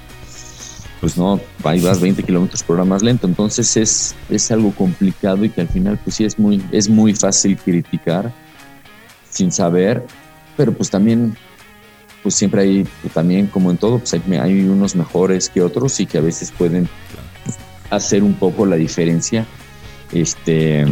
pues 1.00 1.16
no, 1.16 1.40
ahí 1.64 1.80
vas 1.80 2.00
20 2.00 2.22
kilómetros 2.22 2.62
por 2.62 2.76
hora 2.76 2.84
más 2.84 3.02
lento. 3.02 3.26
Entonces 3.26 3.76
es, 3.76 4.14
es 4.28 4.50
algo 4.50 4.72
complicado 4.72 5.44
y 5.44 5.48
que 5.50 5.62
al 5.62 5.68
final, 5.68 5.98
pues 6.02 6.16
sí, 6.16 6.24
es 6.24 6.38
muy, 6.38 6.62
es 6.70 6.88
muy 6.88 7.14
fácil 7.14 7.56
criticar 7.56 8.32
sin 9.30 9.50
saber, 9.50 10.04
pero 10.56 10.72
pues 10.72 10.90
también, 10.90 11.36
pues 12.22 12.34
siempre 12.34 12.62
hay, 12.62 12.86
pues 13.00 13.14
también 13.14 13.46
como 13.46 13.70
en 13.70 13.78
todo, 13.78 13.98
pues 13.98 14.12
hay, 14.12 14.22
hay 14.36 14.64
unos 14.64 14.94
mejores 14.96 15.48
que 15.48 15.62
otros 15.62 15.98
y 16.00 16.06
que 16.06 16.18
a 16.18 16.22
veces 16.22 16.50
pueden 16.50 16.88
hacer 17.88 18.22
un 18.22 18.34
poco 18.34 18.66
la 18.66 18.76
diferencia. 18.76 19.46
Este 20.12 20.86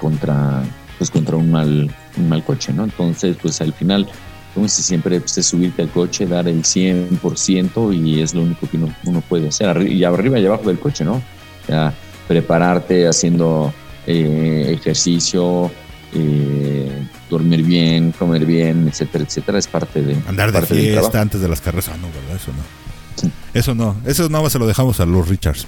contra, 0.00 0.62
pues, 0.98 1.10
contra 1.10 1.36
un, 1.36 1.50
mal, 1.50 1.90
un 2.16 2.28
mal 2.28 2.44
coche, 2.44 2.72
¿no? 2.72 2.84
Entonces, 2.84 3.36
pues 3.40 3.60
al 3.60 3.72
final, 3.72 4.08
como 4.54 4.68
si 4.68 4.82
siempre 4.82 5.20
pues, 5.20 5.38
es 5.38 5.46
subirte 5.46 5.82
al 5.82 5.90
coche, 5.90 6.26
dar 6.26 6.48
el 6.48 6.62
100% 6.62 7.94
y 7.94 8.20
es 8.20 8.34
lo 8.34 8.42
único 8.42 8.68
que 8.68 8.76
uno, 8.76 9.20
puede 9.28 9.48
hacer, 9.48 9.82
y 9.82 10.02
arriba 10.04 10.38
y 10.38 10.46
abajo 10.46 10.64
del 10.64 10.78
coche, 10.78 11.04
¿no? 11.04 11.14
O 11.14 11.66
sea, 11.66 11.92
prepararte 12.26 13.06
haciendo 13.06 13.72
eh, 14.06 14.76
ejercicio, 14.76 15.70
eh, 16.12 17.06
dormir 17.28 17.62
bien, 17.62 18.12
comer 18.12 18.44
bien, 18.44 18.88
etcétera, 18.88 19.24
etcétera, 19.24 19.58
es 19.58 19.68
parte 19.68 20.02
de... 20.02 20.16
Andar 20.26 20.50
de 20.50 20.62
fiesta 20.62 21.20
antes 21.20 21.40
de 21.40 21.48
las 21.48 21.60
carreras, 21.60 21.88
ah, 21.88 21.96
no, 22.00 22.08
¿verdad? 22.08 22.36
Eso 22.36 22.52
no. 22.52 22.80
Eso 23.52 23.74
no, 23.74 23.96
eso 24.06 24.28
nada 24.28 24.42
más 24.42 24.52
se 24.52 24.58
lo 24.58 24.66
dejamos 24.66 25.00
a 25.00 25.06
los 25.06 25.28
Richards. 25.28 25.66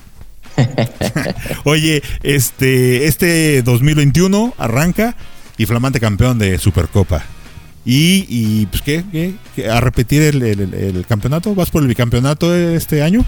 Oye, 1.64 2.02
este, 2.22 3.06
este 3.06 3.62
2021 3.62 4.54
arranca 4.58 5.16
y 5.56 5.66
flamante 5.66 6.00
campeón 6.00 6.38
de 6.38 6.58
Supercopa. 6.58 7.24
Y, 7.84 8.66
pues, 8.66 8.82
¿qué, 8.82 9.34
¿A 9.68 9.80
repetir 9.80 10.22
el, 10.22 11.04
campeonato? 11.08 11.54
¿Vas 11.54 11.70
por 11.70 11.82
el 11.82 11.88
bicampeonato 11.88 12.54
este 12.54 13.02
año? 13.02 13.24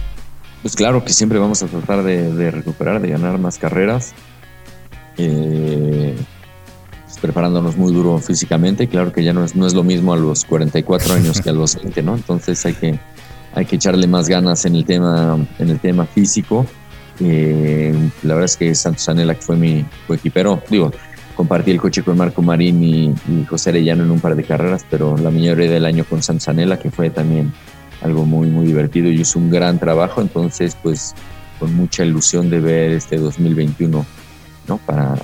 Pues 0.62 0.76
claro 0.76 1.04
que 1.04 1.12
siempre 1.12 1.38
vamos 1.38 1.62
a 1.62 1.66
tratar 1.66 2.02
de, 2.04 2.50
recuperar, 2.50 3.00
de 3.00 3.08
ganar 3.08 3.38
más 3.38 3.58
carreras. 3.58 4.12
Eh, 5.18 6.14
pues, 7.04 7.18
preparándonos 7.18 7.76
muy 7.76 7.92
duro 7.92 8.18
físicamente. 8.18 8.86
Claro 8.88 9.12
que 9.12 9.24
ya 9.24 9.32
no 9.32 9.44
es, 9.44 9.56
no 9.56 9.66
es 9.66 9.74
lo 9.74 9.82
mismo 9.82 10.12
a 10.12 10.16
los 10.16 10.44
44 10.44 11.14
años 11.14 11.40
que 11.40 11.50
a 11.50 11.52
los 11.52 11.74
20, 11.74 12.02
¿no? 12.02 12.14
Entonces 12.14 12.64
hay 12.64 12.74
que, 12.74 12.98
hay 13.54 13.66
que 13.66 13.76
echarle 13.76 14.06
más 14.06 14.28
ganas 14.28 14.64
en 14.66 14.76
el 14.76 14.84
tema, 14.84 15.36
en 15.58 15.70
el 15.70 15.80
tema 15.80 16.06
físico. 16.06 16.64
Eh, 17.20 17.94
la 18.22 18.34
verdad 18.34 18.46
es 18.46 18.56
que 18.56 18.74
Santos 18.74 19.08
Anela, 19.08 19.34
que 19.34 19.42
fue 19.42 19.56
mi 19.56 19.84
equipero, 20.08 20.62
digo, 20.68 20.92
compartí 21.34 21.70
el 21.70 21.80
coche 21.80 22.02
con 22.02 22.16
Marco 22.16 22.42
Marín 22.42 22.82
y, 22.82 23.14
José 23.48 23.70
Arellano 23.70 24.04
en 24.04 24.10
un 24.10 24.20
par 24.20 24.36
de 24.36 24.44
carreras, 24.44 24.84
pero 24.90 25.16
la 25.16 25.30
mayoría 25.30 25.70
del 25.70 25.84
año 25.84 26.04
con 26.04 26.22
Santos 26.22 26.48
Anela, 26.48 26.78
que 26.78 26.90
fue 26.90 27.10
también 27.10 27.52
algo 28.02 28.24
muy, 28.24 28.48
muy 28.48 28.66
divertido 28.66 29.08
y 29.08 29.20
hizo 29.20 29.38
un 29.38 29.50
gran 29.50 29.78
trabajo. 29.78 30.20
Entonces, 30.20 30.76
pues, 30.82 31.14
con 31.58 31.74
mucha 31.74 32.04
ilusión 32.04 32.50
de 32.50 32.60
ver 32.60 32.92
este 32.92 33.16
2021, 33.16 34.04
¿no? 34.68 34.78
Para, 34.78 35.16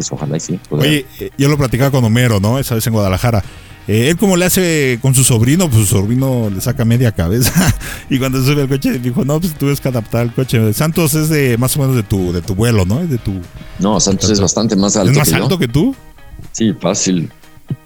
pues, 0.00 0.12
ojalá 0.12 0.36
y 0.36 0.40
sí. 0.40 0.58
Oye, 0.70 1.06
eh, 1.18 1.30
yo 1.36 1.48
lo 1.48 1.58
platicaba 1.58 1.90
con 1.90 2.04
Homero, 2.04 2.40
¿no? 2.40 2.58
Esa 2.58 2.74
vez 2.74 2.86
en 2.86 2.92
Guadalajara. 2.92 3.42
Eh, 3.88 4.10
él 4.10 4.16
como 4.16 4.36
le 4.36 4.44
hace 4.44 4.98
con 5.02 5.14
su 5.14 5.24
sobrino, 5.24 5.68
pues 5.68 5.88
su 5.88 5.96
sobrino 5.96 6.48
le 6.48 6.60
saca 6.60 6.84
media 6.84 7.12
cabeza. 7.12 7.52
y 8.10 8.18
cuando 8.18 8.42
sube 8.42 8.62
al 8.62 8.68
coche 8.68 8.98
dijo, 8.98 9.24
no, 9.24 9.40
pues 9.40 9.52
tú 9.52 9.60
tienes 9.60 9.80
que 9.80 9.88
adaptar 9.88 10.22
el 10.22 10.32
coche. 10.32 10.72
Santos 10.72 11.14
es 11.14 11.28
de 11.28 11.58
más 11.58 11.76
o 11.76 11.80
menos 11.80 11.96
de 11.96 12.02
tu, 12.02 12.32
de 12.32 12.40
tu 12.40 12.54
vuelo, 12.54 12.84
¿no? 12.84 13.04
De 13.06 13.18
tu, 13.18 13.40
no, 13.78 13.98
Santos 13.98 14.30
es 14.30 14.40
bastante 14.40 14.76
más 14.76 14.96
alto. 14.96 15.12
¿Es 15.12 15.18
más 15.18 15.32
alto 15.32 15.58
que 15.58 15.68
tú? 15.68 15.94
Sí, 16.52 16.72
fácil. 16.72 17.30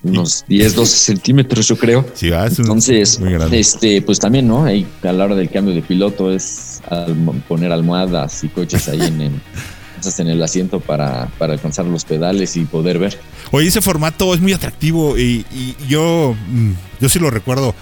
unos 0.03 0.45
10, 0.49 0.75
12 0.75 0.97
centímetros, 0.97 1.69
yo 1.69 1.77
creo. 1.77 2.07
Sí, 2.15 2.31
va, 2.31 2.47
es 2.47 2.59
Entonces, 2.59 3.19
muy 3.21 3.35
este, 3.53 4.03
pues 4.03 4.19
también, 4.19 4.47
¿no? 4.47 4.65
Ahí 4.65 4.87
a 5.03 5.13
la 5.13 5.25
hora 5.25 5.35
del 5.35 5.51
cambio 5.51 5.75
de 5.75 5.83
piloto 5.83 6.31
es 6.33 6.83
poner 7.49 7.73
almohadas 7.73 8.45
y 8.45 8.49
coches 8.49 8.89
ahí 8.89 9.01
en 9.01 9.21
el, 9.21 9.33
en 10.21 10.29
el 10.29 10.43
asiento 10.43 10.81
para, 10.81 11.29
para 11.39 11.53
alcanzar 11.55 11.87
los 11.87 12.05
pedales 12.05 12.57
y 12.57 12.65
poder 12.65 12.99
ver. 12.99 13.19
Oye, 13.51 13.69
ese 13.69 13.81
formato 13.81 14.35
es 14.35 14.41
muy 14.41 14.53
atractivo 14.53 15.19
y, 15.19 15.45
y 15.53 15.77
yo, 15.89 16.35
mm, 16.51 16.73
yo 17.01 17.09
sí 17.09 17.19
lo 17.19 17.31
recuerdo. 17.31 17.75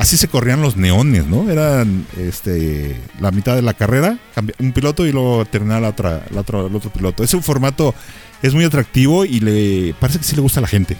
Así 0.00 0.16
se 0.16 0.28
corrían 0.28 0.62
los 0.62 0.78
neones, 0.78 1.26
¿no? 1.26 1.50
Eran 1.50 2.06
este, 2.18 2.96
la 3.20 3.30
mitad 3.32 3.54
de 3.54 3.60
la 3.60 3.74
carrera, 3.74 4.18
un 4.58 4.72
piloto 4.72 5.06
y 5.06 5.12
luego 5.12 5.44
terminaba 5.44 5.80
la 5.80 5.88
otra, 5.90 6.24
la 6.30 6.40
otra, 6.40 6.60
el 6.60 6.74
otro 6.74 6.90
piloto. 6.90 7.22
Ese 7.22 7.38
formato 7.42 7.94
es 8.40 8.54
muy 8.54 8.64
atractivo 8.64 9.26
y 9.26 9.40
le 9.40 9.94
parece 10.00 10.18
que 10.18 10.24
sí 10.24 10.36
le 10.36 10.40
gusta 10.40 10.60
a 10.60 10.62
la 10.62 10.68
gente. 10.68 10.96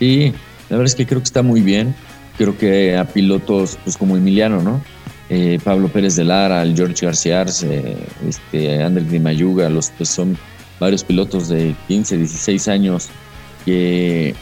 Y 0.00 0.30
la 0.68 0.76
verdad 0.76 0.86
es 0.86 0.96
que 0.96 1.06
creo 1.06 1.20
que 1.20 1.26
está 1.26 1.42
muy 1.42 1.60
bien. 1.60 1.94
Creo 2.36 2.58
que 2.58 2.96
a 2.96 3.04
pilotos 3.04 3.78
pues 3.84 3.96
como 3.96 4.16
Emiliano, 4.16 4.60
¿no? 4.60 4.82
Eh, 5.28 5.58
Pablo 5.62 5.88
Pérez 5.88 6.14
de 6.16 6.24
Lara, 6.24 6.62
el 6.62 6.76
George 6.76 7.04
García 7.04 7.42
este, 7.42 8.82
Andrés 8.82 9.10
Di 9.10 9.18
Mayuga, 9.18 9.68
los, 9.68 9.90
pues 9.90 10.08
son 10.08 10.38
varios 10.78 11.02
pilotos 11.02 11.48
de 11.48 11.74
15, 11.88 12.18
16 12.18 12.68
años 12.68 13.08
que 13.64 14.34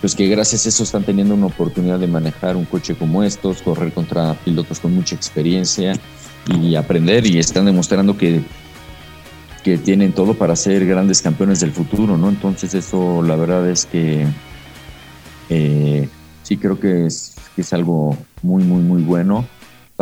pues 0.00 0.16
que 0.16 0.26
gracias 0.26 0.66
a 0.66 0.70
eso 0.70 0.82
están 0.82 1.04
teniendo 1.04 1.34
una 1.34 1.46
oportunidad 1.46 2.00
de 2.00 2.08
manejar 2.08 2.56
un 2.56 2.64
coche 2.64 2.96
como 2.96 3.22
estos, 3.22 3.62
correr 3.62 3.92
contra 3.92 4.34
pilotos 4.34 4.80
con 4.80 4.92
mucha 4.92 5.14
experiencia 5.14 5.92
y 6.48 6.74
aprender 6.74 7.24
y 7.24 7.38
están 7.38 7.66
demostrando 7.66 8.18
que 8.18 8.42
que 9.62 9.78
tienen 9.78 10.12
todo 10.12 10.34
para 10.34 10.56
ser 10.56 10.84
grandes 10.86 11.22
campeones 11.22 11.60
del 11.60 11.70
futuro, 11.70 12.16
¿no? 12.16 12.28
Entonces 12.28 12.74
eso 12.74 13.22
la 13.22 13.36
verdad 13.36 13.68
es 13.68 13.86
que 13.86 14.26
eh, 15.48 16.08
sí 16.42 16.56
creo 16.56 16.80
que 16.80 17.06
es, 17.06 17.36
que 17.54 17.62
es 17.62 17.72
algo 17.72 18.16
muy, 18.42 18.64
muy, 18.64 18.82
muy 18.82 19.02
bueno 19.02 19.46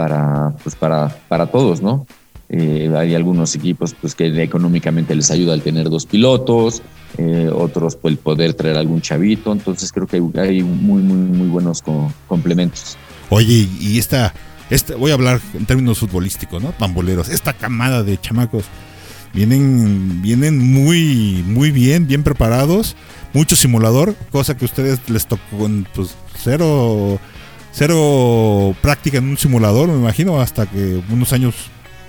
para, 0.01 0.55
pues 0.63 0.75
para, 0.77 1.09
para 1.29 1.45
todos, 1.49 1.83
¿no? 1.83 2.07
Eh, 2.49 2.91
hay 2.97 3.15
algunos 3.15 3.55
equipos 3.55 3.95
pues, 4.01 4.15
que 4.15 4.43
económicamente 4.43 5.15
les 5.15 5.31
ayuda 5.31 5.53
al 5.53 5.61
tener 5.61 5.91
dos 5.91 6.07
pilotos, 6.07 6.81
eh, 7.19 7.51
otros 7.53 7.97
pues, 7.97 8.13
el 8.13 8.19
poder 8.19 8.55
traer 8.55 8.79
algún 8.79 9.03
chavito, 9.03 9.53
entonces 9.53 9.93
creo 9.93 10.07
que 10.07 10.17
hay, 10.41 10.63
muy, 10.63 11.03
muy, 11.03 11.17
muy 11.39 11.49
buenos 11.49 11.83
co- 11.83 12.11
complementos. 12.27 12.97
Oye, 13.29 13.69
y 13.79 13.99
esta, 13.99 14.33
esta, 14.71 14.97
voy 14.97 15.11
a 15.11 15.15
hablar 15.15 15.39
en 15.53 15.67
términos 15.67 15.99
futbolísticos, 15.99 16.63
¿no? 16.63 16.71
Pamboleros. 16.73 17.29
Esta 17.29 17.53
camada 17.53 18.03
de 18.03 18.19
chamacos 18.19 18.65
vienen, 19.35 20.23
vienen 20.23 20.59
muy, 20.59 21.45
muy 21.47 21.71
bien, 21.73 22.07
bien 22.07 22.23
preparados. 22.23 22.97
Mucho 23.35 23.55
simulador, 23.55 24.15
cosa 24.33 24.57
que 24.57 24.65
a 24.65 24.69
ustedes 24.73 24.99
les 25.11 25.27
tocó, 25.27 25.67
en, 25.67 25.87
pues, 25.95 26.17
cero, 26.43 27.21
cero 27.73 28.75
práctica 28.83 29.19
en 29.19 29.29
un 29.29 29.39
simulador, 29.39 29.89
me 29.89 29.97
imagino, 29.99 30.41
hasta 30.41 30.67
que 30.67 31.01
unos 31.11 31.33
años 31.33 31.55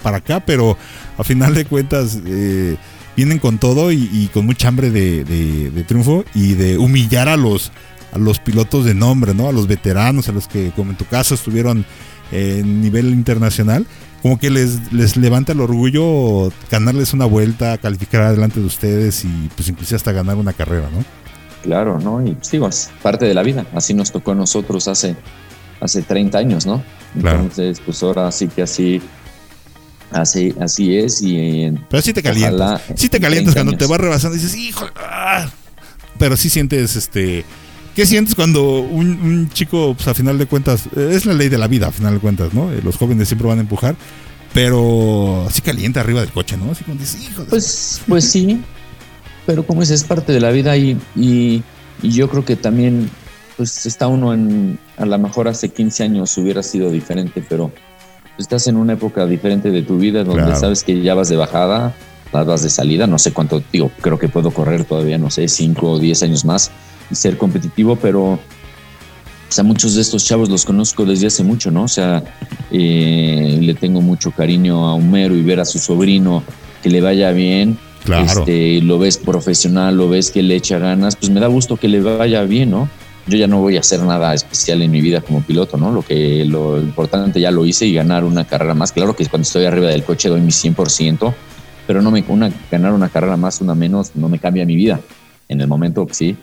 para 0.04 0.17
acá, 0.17 0.39
pero 0.39 0.78
a 1.17 1.24
final 1.24 1.54
de 1.54 1.65
cuentas 1.65 2.19
eh, 2.26 2.76
vienen 3.15 3.39
con 3.39 3.58
todo 3.60 3.91
y, 3.91 4.30
con 4.34 4.45
mucha 4.45 4.67
hambre 4.67 4.89
de, 4.89 5.24
de- 5.24 5.84
triunfo 5.84 6.24
y 6.34 6.54
de 6.54 6.78
humillar 6.78 7.28
a 7.30 7.38
los 7.38 7.71
a 8.13 8.17
los 8.17 8.39
pilotos 8.39 8.84
de 8.84 8.93
nombre, 8.93 9.34
¿no? 9.34 9.47
A 9.47 9.54
los 9.54 9.67
veteranos, 9.67 10.28
a 10.28 10.34
los 10.34 10.45
que, 10.50 10.71
como 10.76 10.91
en 10.91 10.97
tu 10.97 11.06
caso, 11.06 11.34
estuvieron 11.34 11.86
en 12.34 12.82
nivel 12.82 13.08
internacional, 13.08 13.86
como 14.21 14.38
que 14.38 14.50
les, 14.50 14.91
les 14.91 15.15
levanta 15.15 15.54
el 15.54 15.62
orgullo 15.62 16.52
ganarles 16.69 17.13
una 17.13 17.24
vuelta, 17.26 17.78
calificar 17.78 18.24
adelante 18.24 18.60
de 18.60 18.65
ustedes 18.65 19.24
y 19.24 19.50
pues 19.56 19.69
inclusive 19.69 19.95
hasta 19.95 20.12
ganar 20.12 20.36
una 20.36 20.52
carrera, 20.52 20.89
¿no? 20.93 21.06
Claro, 21.63 22.00
¿no? 22.00 22.26
Y 22.26 22.36
digo, 22.52 22.67
es 22.67 22.89
parte 23.02 23.26
de 23.26 23.34
la 23.34 23.43
vida, 23.43 23.65
así 23.74 23.93
nos 23.93 24.12
tocó 24.12 24.32
a 24.32 24.36
nosotros 24.36 24.88
hace, 24.89 25.15
hace 25.81 26.01
30 26.03 26.37
años, 26.37 26.65
¿no? 26.65 26.81
Claro. 27.19 27.39
Entonces, 27.41 27.81
pues 27.85 28.01
ahora 28.03 28.31
sí 28.31 28.47
que 28.47 28.61
así, 28.61 29.01
así, 30.11 30.53
así 30.59 30.95
es 30.97 31.21
y 31.21 31.63
en- 31.63 31.85
Pero 31.89 32.01
sí 32.01 32.13
te 32.13 32.21
calientas. 32.23 32.81
Sí 32.95 33.09
te 33.09 33.17
en 33.17 33.23
calientas 33.23 33.53
30 33.53 33.69
cuando 33.71 33.77
te 33.85 33.89
vas 33.91 33.99
rebasando 33.99 34.37
y 34.37 34.39
dices, 34.39 34.55
hijo, 34.57 34.85
ah". 34.97 35.49
pero 36.17 36.37
sí 36.37 36.49
sientes 36.49 36.95
este... 36.95 37.43
¿Qué 37.95 38.05
sientes 38.05 38.35
cuando 38.35 38.79
un, 38.79 39.07
un 39.21 39.49
chico, 39.49 39.93
pues 39.95 40.07
a 40.07 40.13
final 40.13 40.37
de 40.37 40.45
cuentas, 40.45 40.83
es 40.95 41.25
la 41.25 41.33
ley 41.33 41.49
de 41.49 41.57
la 41.57 41.67
vida, 41.67 41.87
a 41.87 41.91
final 41.91 42.13
de 42.13 42.19
cuentas, 42.21 42.53
¿no? 42.53 42.71
Eh, 42.71 42.79
Los 42.81 42.95
jóvenes 42.95 43.27
siempre 43.27 43.49
van 43.49 43.57
a 43.57 43.61
empujar, 43.61 43.97
pero 44.53 45.45
así 45.45 45.61
calienta 45.61 45.99
arriba 45.99 46.21
del 46.21 46.31
coche, 46.31 46.55
¿no? 46.55 46.71
Así 46.71 46.85
como 46.85 46.97
dices, 46.97 47.21
hijo 47.21 47.43
Pues, 47.49 47.99
pues 48.07 48.23
sí, 48.29 48.61
pero 49.45 49.65
como 49.67 49.81
es, 49.81 49.89
es 49.89 50.05
parte 50.05 50.31
de 50.31 50.39
la 50.39 50.51
vida 50.51 50.77
y, 50.77 50.97
y, 51.17 51.63
y 52.01 52.11
yo 52.11 52.29
creo 52.29 52.45
que 52.45 52.55
también, 52.55 53.09
pues 53.57 53.85
está 53.85 54.07
uno 54.07 54.33
en, 54.33 54.79
a 54.97 55.05
lo 55.05 55.17
mejor 55.19 55.47
hace 55.47 55.69
15 55.69 56.03
años 56.03 56.37
hubiera 56.37 56.63
sido 56.63 56.89
diferente, 56.89 57.43
pero 57.47 57.71
estás 58.37 58.67
en 58.67 58.77
una 58.77 58.93
época 58.93 59.25
diferente 59.25 59.71
de 59.71 59.81
tu 59.83 59.97
vida 59.97 60.23
donde 60.23 60.43
Claro. 60.43 60.59
sabes 60.59 60.83
que 60.83 61.01
ya 61.01 61.13
vas 61.13 61.29
de 61.29 61.35
bajada, 61.35 61.93
vas 62.31 62.63
de 62.63 62.69
salida, 62.69 63.07
no 63.07 63.19
sé 63.19 63.33
cuánto, 63.33 63.61
digo, 63.71 63.91
creo 64.01 64.17
que 64.17 64.29
puedo 64.29 64.51
correr 64.51 64.85
todavía, 64.85 65.17
no 65.17 65.29
sé, 65.29 65.47
5 65.47 65.91
o 65.91 65.99
10 65.99 66.23
años 66.23 66.45
más 66.45 66.71
y 67.11 67.15
ser 67.15 67.37
competitivo, 67.37 67.97
pero 67.97 68.23
o 68.33 68.39
sea, 69.53 69.65
muchos 69.65 69.95
de 69.95 70.01
estos 70.01 70.23
chavos 70.23 70.49
los 70.49 70.63
conozco 70.63 71.03
desde 71.03 71.27
hace 71.27 71.43
mucho, 71.43 71.71
¿no? 71.71 71.83
O 71.83 71.87
sea, 71.89 72.23
eh, 72.71 73.57
le 73.61 73.73
tengo 73.73 73.99
mucho 74.01 74.31
cariño 74.31 74.87
a 74.87 74.93
Homero 74.93 75.35
y 75.35 75.41
ver 75.43 75.59
a 75.59 75.65
su 75.65 75.77
sobrino 75.77 76.41
que 76.81 76.89
le 76.89 77.01
vaya 77.01 77.31
bien, 77.31 77.77
Claro. 78.05 78.23
este, 78.25 78.81
lo 78.81 78.97
ves 78.97 79.17
profesional, 79.17 79.95
lo 79.97 80.07
ves 80.09 80.31
que 80.31 80.41
le 80.41 80.55
echa 80.55 80.79
ganas, 80.79 81.15
pues 81.17 81.29
me 81.29 81.39
da 81.41 81.47
gusto 81.47 81.75
que 81.77 81.87
le 81.89 81.99
vaya 82.01 82.41
bien, 82.43 82.71
¿no? 82.71 82.87
Yo 83.27 83.38
ya 83.38 83.47
no 83.47 83.60
voy 83.60 83.77
a 83.77 83.81
hacer 83.81 84.01
nada 84.01 84.34
especial 84.34 84.81
en 84.81 84.91
mi 84.91 84.99
vida 84.99 85.21
como 85.21 85.41
piloto, 85.41 85.77
¿no? 85.77 85.91
Lo 85.91 86.01
que 86.01 86.43
lo 86.45 86.79
importante 86.79 87.39
ya 87.39 87.51
lo 87.51 87.65
hice 87.65 87.86
y 87.86 87.93
ganar 87.93 88.23
una 88.23 88.45
carrera 88.45 88.73
más. 88.73 88.91
Claro 88.91 89.15
que 89.15 89.25
cuando 89.27 89.43
estoy 89.43 89.65
arriba 89.65 89.89
del 89.89 90.03
coche 90.03 90.29
doy 90.29 90.41
mi 90.41 90.51
100%, 90.51 91.34
pero 91.86 92.01
no 92.01 92.10
me 92.10 92.23
una, 92.27 92.51
ganar 92.71 92.93
una 92.93 93.10
carrera 93.10 93.38
más, 93.38 93.62
una 93.62 93.75
menos, 93.75 94.15
no 94.15 94.27
me 94.27 94.39
cambia 94.39 94.65
mi 94.65 94.75
vida. 94.75 94.99
En 95.47 95.62
el 95.62 95.67
momento 95.67 96.07
sí, 96.12 96.36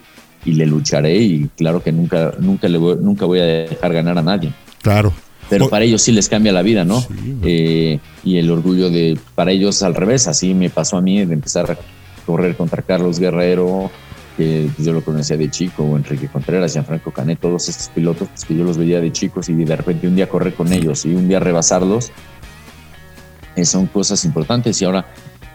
y 0.45 0.53
le 0.53 0.67
lucharé 0.67 1.17
y 1.17 1.51
claro 1.57 1.83
que 1.83 1.93
nunca, 1.93 2.33
nunca, 2.39 2.69
le 2.69 2.79
voy, 2.79 2.97
nunca 3.01 3.27
voy 3.27 3.41
a 3.41 3.45
dejar 3.45 3.93
ganar 3.93 4.19
a 4.19 4.23
nadie. 4.23 4.53
Claro. 4.83 5.13
Pero 5.49 5.69
para 5.69 5.85
ellos 5.85 6.03
sí 6.03 6.13
les 6.13 6.29
cambia 6.29 6.53
la 6.53 6.63
vida, 6.63 6.85
¿no? 6.85 7.01
Sí. 7.01 7.09
Eh, 7.43 7.99
y 8.23 8.37
el 8.37 8.51
orgullo 8.51 8.91
de, 8.91 9.19
para 9.35 9.51
ellos 9.51 9.83
al 9.83 9.95
revés, 9.95 10.29
así 10.29 10.53
me 10.53 10.69
pasó 10.69 10.99
a 10.99 11.01
mí 11.01 11.25
de 11.25 11.35
empezar 11.35 11.71
a 11.71 11.79
correr 12.27 12.55
contra 12.55 12.83
Carlos 12.83 13.19
Guerrero, 13.19 13.91
que 14.39 14.71
pues, 14.75 14.87
yo 14.87 14.93
lo 14.93 15.03
conocía 15.03 15.37
de 15.37 15.51
chico, 15.51 15.83
o 15.83 15.97
Enrique 15.97 16.29
Contreras, 16.29 16.73
Gianfranco 16.73 17.11
Canet, 17.11 17.41
todos 17.41 17.69
estos 17.69 17.89
pilotos 17.89 18.29
pues, 18.29 18.45
que 18.45 18.55
yo 18.57 18.63
los 18.63 18.79
veía 18.79 19.01
de 19.01 19.11
chicos 19.11 19.49
y 19.49 19.55
de 19.55 19.77
repente 19.77 20.07
un 20.07 20.15
día 20.15 20.29
correr 20.29 20.55
con 20.55 20.73
ellos 20.73 21.05
y 21.05 21.15
un 21.15 21.27
día 21.27 21.41
rebasarlos, 21.41 22.13
eh, 23.57 23.65
son 23.65 23.87
cosas 23.89 24.25
importantes 24.25 24.81
y 24.81 24.85
ahora 24.85 25.07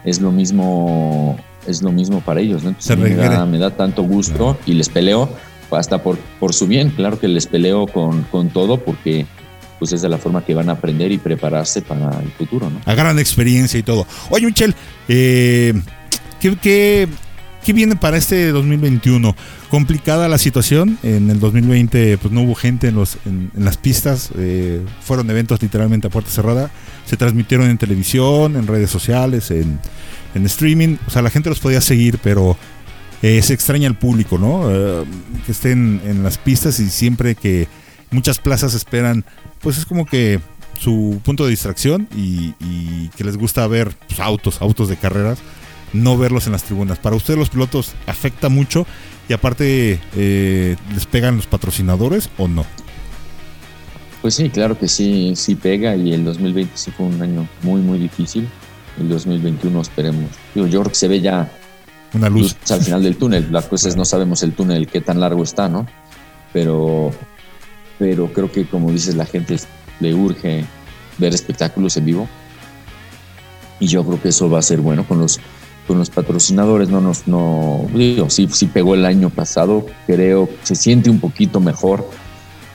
es 0.03 0.19
lo 0.19 0.31
mismo, 0.31 1.37
es 1.65 1.81
lo 1.81 1.93
mismo 1.93 2.19
para 2.19 2.41
ellos, 2.41 2.63
¿no? 2.63 2.69
Entonces, 2.69 2.97
me, 2.97 3.15
da, 3.15 3.45
me 3.45 3.57
da 3.57 3.71
tanto 3.71 4.03
gusto 4.03 4.57
y 4.65 4.73
les 4.73 4.89
peleo 4.89 5.29
hasta 5.71 6.03
por, 6.03 6.17
por 6.39 6.53
su 6.53 6.67
bien, 6.67 6.89
claro 6.89 7.17
que 7.19 7.29
les 7.29 7.47
peleo 7.47 7.87
con, 7.87 8.23
con 8.23 8.49
todo 8.49 8.77
porque 8.77 9.25
pues 9.79 9.93
es 9.93 10.01
de 10.01 10.09
la 10.09 10.17
forma 10.17 10.45
que 10.45 10.53
van 10.53 10.69
a 10.69 10.73
aprender 10.73 11.11
y 11.11 11.17
prepararse 11.17 11.81
para 11.81 12.09
el 12.21 12.31
futuro, 12.31 12.69
¿no? 12.69 12.81
agarran 12.85 13.17
experiencia 13.17 13.79
y 13.79 13.83
todo. 13.83 14.05
Oye, 14.29 14.45
Michel, 14.45 14.75
eh, 15.07 15.73
¿qué, 16.39 16.55
qué, 16.57 17.07
qué 17.63 17.73
viene 17.73 17.95
para 17.95 18.17
este 18.17 18.51
2021? 18.51 19.35
Complicada 19.69 20.27
la 20.27 20.37
situación. 20.37 20.97
En 21.03 21.29
el 21.29 21.39
2020 21.39 22.17
pues 22.17 22.33
no 22.33 22.41
hubo 22.41 22.55
gente 22.55 22.89
en, 22.89 22.95
los, 22.95 23.17
en, 23.25 23.51
las 23.57 23.77
pistas. 23.77 24.29
eh, 24.37 24.81
fueron 25.01 25.29
eventos 25.29 25.61
literalmente 25.61 26.07
a 26.07 26.09
puerta 26.09 26.29
cerrada. 26.29 26.71
Se 27.05 27.17
transmitieron 27.17 27.69
en 27.69 27.77
televisión, 27.77 28.55
en 28.55 28.67
redes 28.67 28.89
sociales, 28.89 29.51
en, 29.51 29.79
en 30.35 30.45
streaming. 30.45 30.97
O 31.07 31.09
sea, 31.09 31.21
la 31.21 31.29
gente 31.29 31.49
los 31.49 31.59
podía 31.59 31.81
seguir, 31.81 32.19
pero 32.21 32.57
eh, 33.21 33.41
se 33.41 33.53
extraña 33.53 33.87
el 33.87 33.95
público, 33.95 34.37
¿no? 34.37 34.69
Eh, 34.69 35.05
que 35.45 35.51
estén 35.51 36.01
en 36.05 36.23
las 36.23 36.37
pistas 36.37 36.79
y 36.79 36.89
siempre 36.89 37.35
que 37.35 37.67
muchas 38.11 38.39
plazas 38.39 38.73
esperan, 38.73 39.23
pues 39.61 39.77
es 39.77 39.85
como 39.85 40.05
que 40.05 40.39
su 40.79 41.21
punto 41.23 41.45
de 41.45 41.51
distracción 41.51 42.07
y, 42.15 42.53
y 42.59 43.09
que 43.15 43.23
les 43.23 43.37
gusta 43.37 43.65
ver 43.67 43.95
pues, 44.07 44.19
autos, 44.19 44.61
autos 44.61 44.89
de 44.89 44.97
carreras, 44.97 45.39
no 45.93 46.17
verlos 46.17 46.47
en 46.47 46.51
las 46.53 46.63
tribunas. 46.63 46.99
Para 46.99 47.15
ustedes 47.15 47.39
los 47.39 47.49
pilotos 47.49 47.93
afecta 48.07 48.49
mucho 48.49 48.85
y 49.29 49.33
aparte 49.33 49.99
eh, 50.15 50.75
les 50.93 51.05
pegan 51.05 51.37
los 51.37 51.47
patrocinadores 51.47 52.29
o 52.37 52.47
no. 52.47 52.65
Pues 54.21 54.35
sí, 54.35 54.49
claro 54.49 54.77
que 54.77 54.87
sí, 54.87 55.33
sí 55.35 55.55
pega 55.55 55.95
y 55.95 56.13
el 56.13 56.23
2020 56.23 56.71
sí 56.75 56.91
fue 56.91 57.05
un 57.07 57.21
año 57.21 57.47
muy, 57.61 57.81
muy 57.81 57.99
difícil. 57.99 58.47
El 58.99 59.09
2021 59.09 59.81
esperemos. 59.81 60.29
Digo, 60.53 60.67
yo 60.67 60.79
creo 60.81 60.91
que 60.91 60.97
se 60.97 61.07
ve 61.07 61.19
ya 61.19 61.51
Una 62.13 62.29
luz. 62.29 62.55
luz 62.61 62.71
al 62.71 62.81
final 62.81 63.03
del 63.03 63.17
túnel. 63.17 63.47
La 63.51 63.61
cosa 63.61 63.89
es 63.89 63.95
no 63.95 64.05
sabemos 64.05 64.43
el 64.43 64.53
túnel 64.53 64.87
qué 64.87 65.01
tan 65.01 65.19
largo 65.19 65.43
está, 65.43 65.67
¿no? 65.67 65.87
Pero, 66.53 67.11
pero 67.99 68.31
creo 68.31 68.51
que 68.51 68.65
como 68.65 68.91
dices, 68.91 69.15
la 69.15 69.25
gente 69.25 69.57
le 69.99 70.13
urge 70.13 70.63
ver 71.17 71.33
espectáculos 71.33 71.97
en 71.97 72.05
vivo. 72.05 72.29
Y 73.79 73.87
yo 73.87 74.05
creo 74.05 74.21
que 74.21 74.29
eso 74.29 74.49
va 74.49 74.59
a 74.59 74.61
ser 74.61 74.79
bueno 74.79 75.05
con 75.05 75.19
los 75.19 75.39
con 75.87 75.97
los 75.97 76.09
patrocinadores 76.09 76.89
no 76.89 77.01
nos, 77.01 77.27
no, 77.27 77.85
digo, 77.93 78.29
sí, 78.29 78.47
pegó 78.73 78.95
el 78.95 79.05
año 79.05 79.29
pasado, 79.29 79.85
creo 80.07 80.47
que 80.47 80.57
se 80.63 80.75
siente 80.75 81.09
un 81.09 81.19
poquito 81.19 81.59
mejor 81.59 82.07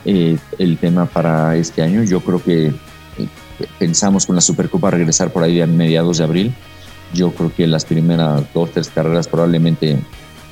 eh, 0.04 0.36
el 0.58 0.78
tema 0.78 1.06
para 1.06 1.56
este 1.56 1.82
año. 1.82 2.02
Yo 2.02 2.20
creo 2.20 2.42
que 2.42 2.66
eh, 2.66 2.74
pensamos 3.78 4.26
con 4.26 4.34
la 4.34 4.40
Supercopa 4.40 4.90
regresar 4.90 5.32
por 5.32 5.42
ahí 5.42 5.60
a 5.60 5.66
mediados 5.66 6.18
de 6.18 6.24
abril. 6.24 6.54
Yo 7.14 7.32
creo 7.32 7.52
que 7.54 7.66
las 7.66 7.84
primeras 7.84 8.42
dos, 8.52 8.70
tres 8.72 8.88
carreras 8.88 9.26
probablemente 9.26 9.98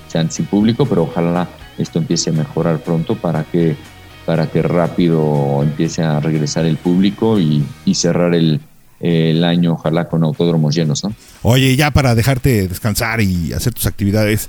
sean 0.09 0.31
sin 0.31 0.47
público, 0.47 0.87
pero 0.87 1.03
ojalá 1.03 1.49
esto 1.77 1.99
empiece 1.99 2.31
a 2.31 2.33
mejorar 2.33 2.79
pronto 2.79 3.17
para 3.17 3.45
que, 3.45 3.77
para 4.25 4.47
que 4.47 4.63
rápido 4.63 5.63
empiece 5.63 6.03
a 6.03 6.21
regresar 6.21 6.65
el 6.65 6.79
público 6.79 7.39
y 7.39 7.95
cerrar 7.95 8.35
el, 8.35 8.61
el 9.01 9.45
año, 9.45 9.75
ojalá 9.75 10.09
con 10.09 10.25
autódromos 10.25 10.75
llenos, 10.75 11.05
¿no? 11.05 11.15
Oye, 11.43 11.77
ya 11.77 11.91
para 11.91 12.15
dejarte 12.15 12.69
descansar 12.69 13.21
y 13.21 13.53
hacer 13.53 13.75
tus 13.75 13.87
actividades, 13.87 14.49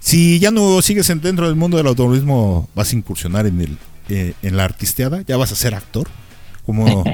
si 0.00 0.38
ya 0.38 0.50
no 0.50 0.82
sigues 0.82 1.08
dentro 1.20 1.46
del 1.46 1.56
mundo 1.56 1.76
del 1.76 1.86
automovilismo, 1.86 2.68
vas 2.74 2.92
a 2.92 2.96
incursionar 2.96 3.46
en 3.46 3.60
el 3.60 3.78
eh, 4.08 4.34
en 4.42 4.56
la 4.56 4.64
artisteada, 4.64 5.22
ya 5.22 5.36
vas 5.36 5.52
a 5.52 5.54
ser 5.54 5.74
actor, 5.74 6.08
como 6.66 7.04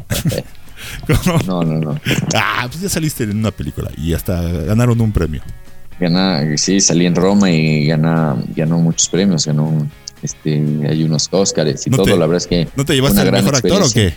no, 1.47 1.63
no, 1.63 1.79
no. 1.79 2.01
Ah, 2.35 2.67
pues 2.67 2.81
ya 2.81 2.89
saliste 2.89 3.25
en 3.25 3.37
una 3.37 3.51
película 3.51 3.91
y 3.97 4.15
hasta 4.15 4.41
ganaron 4.41 5.01
un 5.01 5.13
premio. 5.13 5.43
Gana, 6.01 6.57
sí, 6.57 6.81
salí 6.81 7.07
en 7.07 7.15
Roma 7.15 7.51
y 7.51 7.87
gana, 7.87 8.37
ganó 8.55 8.79
muchos 8.79 9.09
premios, 9.09 9.47
ganó 9.47 9.87
este, 10.23 10.55
hay 10.89 11.05
unos 11.05 11.29
Óscares 11.31 11.87
y 11.87 11.91
todo, 11.91 12.07
la 12.07 12.27
verdad 12.27 12.37
es 12.37 12.47
que. 12.47 12.69
¿No 12.75 12.85
te 12.85 12.95
llevaste 12.95 13.21
el 13.21 13.33
mejor 13.33 13.57
actor 13.57 13.83
o 13.83 13.93
qué? 13.93 14.15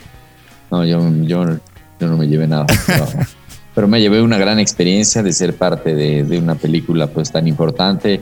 No, 0.70 0.84
yo, 0.84 1.12
yo, 1.22 1.58
yo 2.00 2.06
no 2.08 2.16
me 2.16 2.26
llevé 2.26 2.46
nada. 2.46 2.66
pero 3.74 3.88
me 3.88 4.00
llevé 4.00 4.20
una 4.22 4.38
gran 4.38 4.58
experiencia 4.58 5.22
de 5.22 5.32
ser 5.32 5.56
parte 5.56 5.94
de, 5.94 6.24
de, 6.24 6.38
una 6.38 6.54
película 6.54 7.06
pues 7.06 7.32
tan 7.32 7.46
importante. 7.48 8.20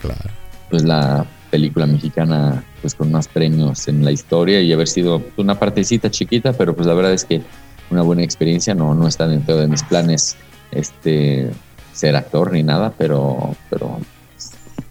Claro. 0.00 0.30
Pues 0.70 0.82
la 0.84 1.24
película 1.50 1.86
mexicana 1.86 2.64
pues 2.80 2.94
con 2.94 3.12
más 3.12 3.28
premios 3.28 3.86
en 3.88 4.04
la 4.04 4.10
historia 4.10 4.60
y 4.60 4.72
haber 4.72 4.88
sido 4.88 5.22
una 5.36 5.58
partecita 5.58 6.10
chiquita, 6.10 6.52
pero 6.52 6.74
pues 6.74 6.86
la 6.86 6.94
verdad 6.94 7.12
es 7.12 7.24
que 7.24 7.42
una 7.90 8.02
buena 8.02 8.22
experiencia, 8.22 8.74
no, 8.74 8.94
no 8.94 9.06
está 9.06 9.28
dentro 9.28 9.56
de 9.56 9.68
mis 9.68 9.82
planes 9.84 10.36
este 10.72 11.50
ser 11.92 12.16
actor 12.16 12.52
ni 12.52 12.62
nada, 12.62 12.92
pero, 12.98 13.56
pero 13.70 14.00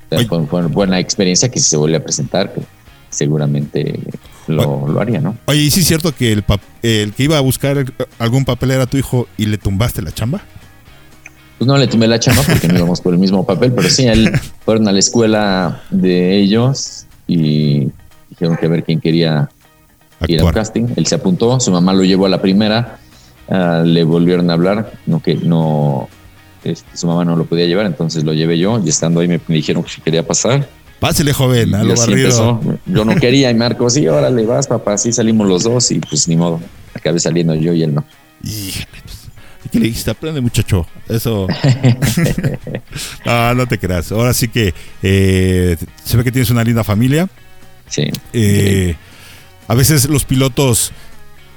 fue, 0.10 0.26
fue, 0.48 0.60
una 0.60 0.68
buena 0.70 1.00
experiencia 1.00 1.50
que 1.50 1.60
si 1.60 1.70
se 1.70 1.78
vuelve 1.78 1.98
a 1.98 2.04
presentar, 2.04 2.54
que 2.54 2.62
seguramente 3.10 4.00
lo, 4.48 4.88
lo, 4.88 5.00
haría, 5.00 5.22
¿no? 5.22 5.38
Oye, 5.46 5.62
¿y 5.62 5.72
sí 5.72 5.82
es 5.82 5.88
cierto 5.88 6.14
que 6.14 6.32
el, 6.32 6.44
el 6.82 7.14
que 7.14 7.24
iba 7.24 7.38
a 7.38 7.42
buscar 7.42 7.86
algún 8.20 8.46
papel 8.46 8.72
era 8.72 8.86
tu 8.86 8.98
hijo 8.98 9.28
y 9.38 9.46
le 9.46 9.58
tumbaste 9.58 10.02
la 10.02 10.12
chamba? 10.12 10.42
Pues 11.58 11.68
no 11.68 11.78
le 11.78 11.88
tumbé 11.88 12.08
la 12.08 12.20
chamba 12.20 12.42
porque 12.44 12.68
no 12.68 12.78
íbamos 12.78 13.00
por 13.00 13.14
el 13.14 13.20
mismo 13.20 13.46
papel, 13.46 13.72
pero 13.72 13.90
sí, 13.90 14.06
él 14.06 14.32
fueron 14.66 14.88
a 14.88 14.92
la 14.92 15.00
escuela 15.00 15.82
de 15.92 16.38
ellos 16.38 17.06
y 17.28 17.92
dijeron 18.30 18.58
que 18.58 18.66
a 18.66 18.70
ver 18.70 18.84
quién 18.84 19.00
quería 19.00 19.50
ir 20.28 20.42
al 20.42 20.54
casting. 20.54 20.88
Él 20.96 21.06
se 21.06 21.16
apuntó, 21.16 21.60
su 21.60 21.72
mamá 21.72 21.94
lo 21.94 22.04
llevó 22.04 22.26
a 22.26 22.30
la 22.30 22.42
primera, 22.42 23.00
uh, 23.48 23.86
le 23.86 24.04
volvieron 24.04 24.50
a 24.50 24.54
hablar, 24.54 24.92
no 25.06 25.22
que 25.22 25.36
no, 25.36 26.10
este, 26.64 26.98
su 26.98 27.08
mamá 27.08 27.24
no 27.24 27.36
lo 27.36 27.46
podía 27.46 27.66
llevar, 27.66 27.86
entonces 27.86 28.24
lo 28.24 28.34
llevé 28.34 28.58
yo 28.58 28.82
y 28.84 28.90
estando 28.90 29.22
ahí 29.22 29.28
me, 29.28 29.40
me 29.48 29.56
dijeron 29.56 29.84
que 29.84 29.90
si 29.90 30.02
quería 30.02 30.26
pasar. 30.26 30.68
Pásele, 31.00 31.34
joven, 31.34 31.76
a 31.76 31.84
lo 31.84 31.96
barrido. 31.96 32.62
Yo 32.86 33.06
no 33.06 33.16
quería 33.16 33.52
y 33.52 33.56
Marco, 33.56 33.90
sí, 33.90 34.08
órale, 34.08 34.46
vas, 34.46 34.68
papá, 34.68 34.94
así 34.94 35.12
salimos 35.12 35.48
los 35.48 35.64
dos 35.64 35.92
y 35.92 36.00
pues 36.00 36.28
ni 36.28 36.38
modo, 36.38 36.62
acabé 36.94 37.20
saliendo 37.20 37.56
yo 37.56 37.74
y 37.74 37.84
él 37.84 37.94
no. 37.94 38.06
Híjole, 38.44 38.88
pues. 39.04 39.24
¿Y 39.66 39.70
qué 39.70 39.80
le 39.80 39.86
dijiste? 39.88 40.12
Aprende, 40.12 40.42
muchacho. 40.42 40.88
Eso. 41.10 41.48
no, 43.26 43.54
no 43.56 43.68
te 43.68 43.78
creas. 43.78 44.12
Ahora 44.12 44.34
sí 44.34 44.48
que 44.48 44.74
eh, 45.02 45.78
se 46.04 46.18
ve 46.18 46.24
que 46.24 46.32
tienes 46.32 46.50
una 46.50 46.64
linda 46.64 46.84
familia. 46.84 47.30
Sí. 47.88 48.10
Eh, 48.32 48.96
a 49.68 49.76
veces 49.76 50.10
los 50.10 50.26
pilotos 50.26 50.92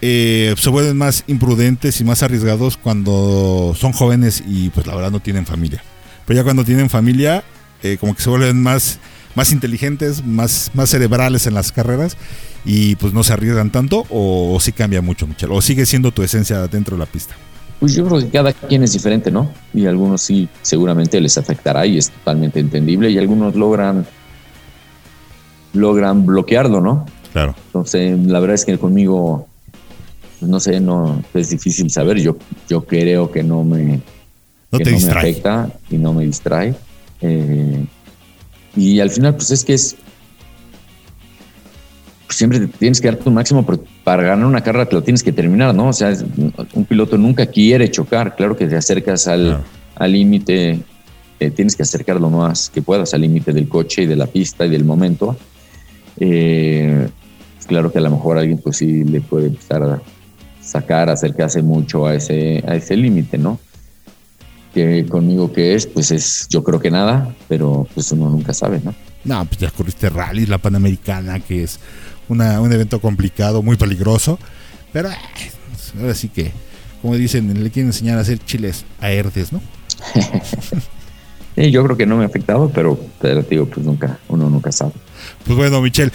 eh, 0.02 0.54
se 0.58 0.70
vuelven 0.70 0.96
más 0.96 1.24
imprudentes 1.26 2.00
y 2.00 2.04
más 2.04 2.22
arriesgados 2.22 2.76
cuando 2.76 3.74
son 3.78 3.92
jóvenes 3.92 4.42
y 4.46 4.68
pues 4.70 4.86
la 4.86 4.94
verdad 4.94 5.10
no 5.10 5.20
tienen 5.20 5.46
familia. 5.46 5.82
Pero 6.26 6.38
ya 6.38 6.44
cuando 6.44 6.64
tienen 6.64 6.90
familia, 6.90 7.44
eh, 7.82 7.96
como 7.98 8.14
que 8.14 8.22
se 8.22 8.28
vuelven 8.28 8.62
más, 8.62 8.98
más 9.36 9.52
inteligentes, 9.52 10.24
más, 10.24 10.72
más 10.74 10.90
cerebrales 10.90 11.46
en 11.46 11.54
las 11.54 11.70
carreras 11.70 12.16
y 12.64 12.96
pues 12.96 13.12
no 13.12 13.22
se 13.22 13.32
arriesgan 13.32 13.70
tanto 13.70 14.06
o, 14.10 14.52
o 14.54 14.58
sí 14.58 14.72
cambia 14.72 15.02
mucho, 15.02 15.26
Michelle. 15.28 15.54
O 15.54 15.62
sigue 15.62 15.86
siendo 15.86 16.10
tu 16.10 16.22
esencia 16.22 16.66
dentro 16.66 16.96
de 16.96 17.00
la 17.00 17.06
pista. 17.06 17.34
Pues 17.78 17.94
yo 17.94 18.06
creo 18.06 18.20
que 18.20 18.30
cada 18.30 18.52
quien 18.54 18.82
es 18.82 18.94
diferente, 18.94 19.30
¿no? 19.30 19.52
Y 19.74 19.84
algunos 19.86 20.22
sí 20.22 20.48
seguramente 20.62 21.20
les 21.20 21.36
afectará 21.36 21.84
y 21.86 21.98
es 21.98 22.10
totalmente 22.10 22.58
entendible 22.58 23.10
y 23.10 23.18
algunos 23.18 23.54
logran 23.54 24.06
logran 25.74 26.24
bloquearlo, 26.24 26.80
¿no? 26.80 27.04
Claro. 27.32 27.54
Entonces, 27.66 28.18
la 28.26 28.40
verdad 28.40 28.54
es 28.54 28.64
que 28.64 28.78
conmigo 28.78 29.46
pues 30.40 30.50
no 30.50 30.58
sé, 30.60 30.80
no 30.80 31.22
es 31.34 31.50
difícil 31.50 31.90
saber. 31.90 32.18
Yo 32.18 32.36
yo 32.68 32.84
creo 32.86 33.30
que 33.30 33.42
no 33.42 33.62
me 33.62 34.00
no 34.72 34.78
que 34.78 34.84
te 34.84 34.90
no 34.90 34.96
distrae. 34.96 35.22
me 35.22 35.30
afecta 35.30 35.70
y 35.90 35.98
no 35.98 36.14
me 36.14 36.24
distrae. 36.24 36.74
Eh, 37.20 37.84
y 38.76 39.00
al 39.00 39.10
final 39.10 39.34
pues 39.34 39.50
es 39.50 39.64
que 39.64 39.74
es 39.74 39.96
pues 42.26 42.38
siempre 42.38 42.66
tienes 42.66 43.00
que 43.00 43.08
dar 43.08 43.16
tu 43.16 43.30
máximo 43.30 43.64
pero 43.64 43.82
para 44.04 44.22
ganar 44.22 44.46
una 44.46 44.62
carrera 44.62 44.86
te 44.86 44.94
lo 44.94 45.02
tienes 45.02 45.22
que 45.22 45.32
terminar, 45.32 45.74
¿no? 45.74 45.88
O 45.88 45.92
sea, 45.92 46.12
un 46.74 46.84
piloto 46.84 47.18
nunca 47.18 47.46
quiere 47.46 47.90
chocar, 47.90 48.36
claro 48.36 48.56
que 48.56 48.66
te 48.66 48.76
acercas 48.76 49.26
al 49.26 49.64
límite, 50.00 50.80
eh, 51.40 51.50
tienes 51.50 51.76
que 51.76 51.82
acercar 51.82 52.20
lo 52.20 52.30
más 52.30 52.70
que 52.70 52.82
puedas 52.82 53.14
al 53.14 53.22
límite 53.22 53.52
del 53.52 53.68
coche 53.68 54.02
y 54.02 54.06
de 54.06 54.16
la 54.16 54.26
pista 54.26 54.64
y 54.64 54.70
del 54.70 54.84
momento. 54.84 55.36
Eh, 56.18 57.08
claro 57.66 57.90
que 57.90 57.98
a 57.98 58.02
lo 58.02 58.10
mejor 58.10 58.38
alguien 58.38 58.58
pues 58.58 58.76
sí 58.76 59.04
le 59.04 59.20
puede 59.20 59.48
empezar 59.48 59.82
a 59.82 60.02
sacar, 60.60 61.10
acercarse 61.10 61.62
mucho 61.62 62.06
a 62.06 62.14
ese, 62.14 62.62
a 62.66 62.74
ese 62.74 62.96
límite, 62.96 63.38
¿no? 63.38 63.58
Que 64.76 65.06
conmigo 65.06 65.54
que 65.54 65.74
es, 65.74 65.86
pues 65.86 66.10
es 66.10 66.48
yo 66.50 66.62
creo 66.62 66.78
que 66.78 66.90
nada, 66.90 67.34
pero 67.48 67.88
pues 67.94 68.12
uno 68.12 68.28
nunca 68.28 68.52
sabe, 68.52 68.78
¿no? 68.84 68.94
No, 69.24 69.42
pues 69.46 69.58
ya 69.58 69.70
corriste 69.70 70.10
rally, 70.10 70.44
la 70.44 70.58
Panamericana, 70.58 71.40
que 71.40 71.62
es 71.62 71.80
una, 72.28 72.60
un 72.60 72.70
evento 72.70 73.00
complicado, 73.00 73.62
muy 73.62 73.78
peligroso, 73.78 74.38
pero 74.92 75.08
eh, 75.08 75.16
ahora 75.98 76.14
sí 76.14 76.28
que, 76.28 76.52
como 77.00 77.16
dicen, 77.16 77.64
le 77.64 77.70
quieren 77.70 77.86
enseñar 77.86 78.18
a 78.18 78.20
hacer 78.20 78.38
chiles 78.38 78.84
a 79.00 79.10
herdes, 79.10 79.50
¿no? 79.50 79.62
sí, 81.56 81.70
yo 81.70 81.82
creo 81.82 81.96
que 81.96 82.04
no 82.04 82.18
me 82.18 82.24
ha 82.24 82.26
afectado, 82.26 82.70
pero, 82.74 83.00
pero 83.18 83.42
digo, 83.44 83.64
pues 83.64 83.86
nunca, 83.86 84.18
uno 84.28 84.50
nunca 84.50 84.72
sabe. 84.72 84.92
Pues 85.46 85.56
bueno, 85.56 85.80
Michelle, 85.80 86.12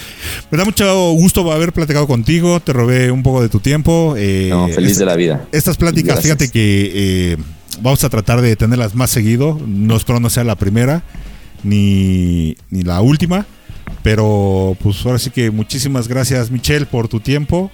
me 0.51 0.59
da 0.59 0.65
mucho 0.65 1.13
gusto 1.13 1.51
haber 1.51 1.73
platicado 1.73 2.05
contigo, 2.05 2.59
te 2.59 2.73
robé 2.73 3.09
un 3.09 3.23
poco 3.23 3.41
de 3.41 3.49
tu 3.49 3.59
tiempo. 3.59 4.13
Eh, 4.15 4.49
no, 4.51 4.67
feliz 4.67 4.99
de 4.99 5.05
la 5.05 5.15
vida. 5.15 5.47
Estas 5.51 5.77
pláticas, 5.77 6.17
Gracias. 6.17 6.37
fíjate 6.37 6.51
que 6.51 6.91
eh, 7.33 7.37
vamos 7.81 8.03
a 8.03 8.09
tratar 8.09 8.41
de 8.41 8.55
tenerlas 8.55 8.95
más 8.95 9.09
seguido, 9.09 9.59
no 9.65 9.95
espero 9.95 10.19
no 10.19 10.29
sea 10.29 10.43
la 10.43 10.55
primera 10.55 11.03
ni, 11.63 12.55
ni 12.69 12.83
la 12.83 13.01
última. 13.01 13.45
Pero 14.03 14.75
pues 14.81 15.05
ahora 15.05 15.19
sí 15.19 15.29
que 15.29 15.51
muchísimas 15.51 16.07
gracias 16.07 16.49
Michelle 16.49 16.85
por 16.85 17.07
tu 17.07 17.19
tiempo 17.19 17.71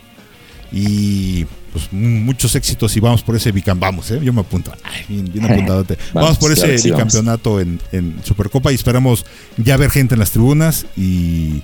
y 0.71 1.45
pues 1.71 1.91
muchos 1.91 2.55
éxitos 2.55 2.97
y 2.97 2.99
vamos 2.99 3.23
por 3.23 3.35
ese 3.35 3.51
bicam 3.51 3.79
vamos, 3.79 4.11
¿eh? 4.11 4.19
yo 4.21 4.33
me 4.33 4.41
apunto, 4.41 4.73
Ay, 4.83 5.05
bien, 5.07 5.31
bien 5.31 5.45
apuntadote. 5.51 5.95
vamos, 6.13 6.13
vamos, 6.13 6.37
por 6.37 6.51
ese 6.51 6.77
sí, 6.77 6.91
bicampeonato 6.91 7.61
en, 7.61 7.79
en, 7.91 8.19
Supercopa 8.23 8.71
y 8.71 8.75
esperamos 8.75 9.25
ya 9.57 9.77
ver 9.77 9.89
gente 9.89 10.15
en 10.15 10.19
las 10.19 10.31
tribunas 10.31 10.85
y, 10.97 11.61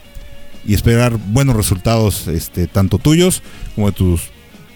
y 0.65 0.73
esperar 0.73 1.17
buenos 1.17 1.55
resultados, 1.55 2.27
este, 2.27 2.67
tanto 2.67 2.99
tuyos 2.99 3.41
como 3.75 3.87
de 3.87 3.93
tus 3.93 4.21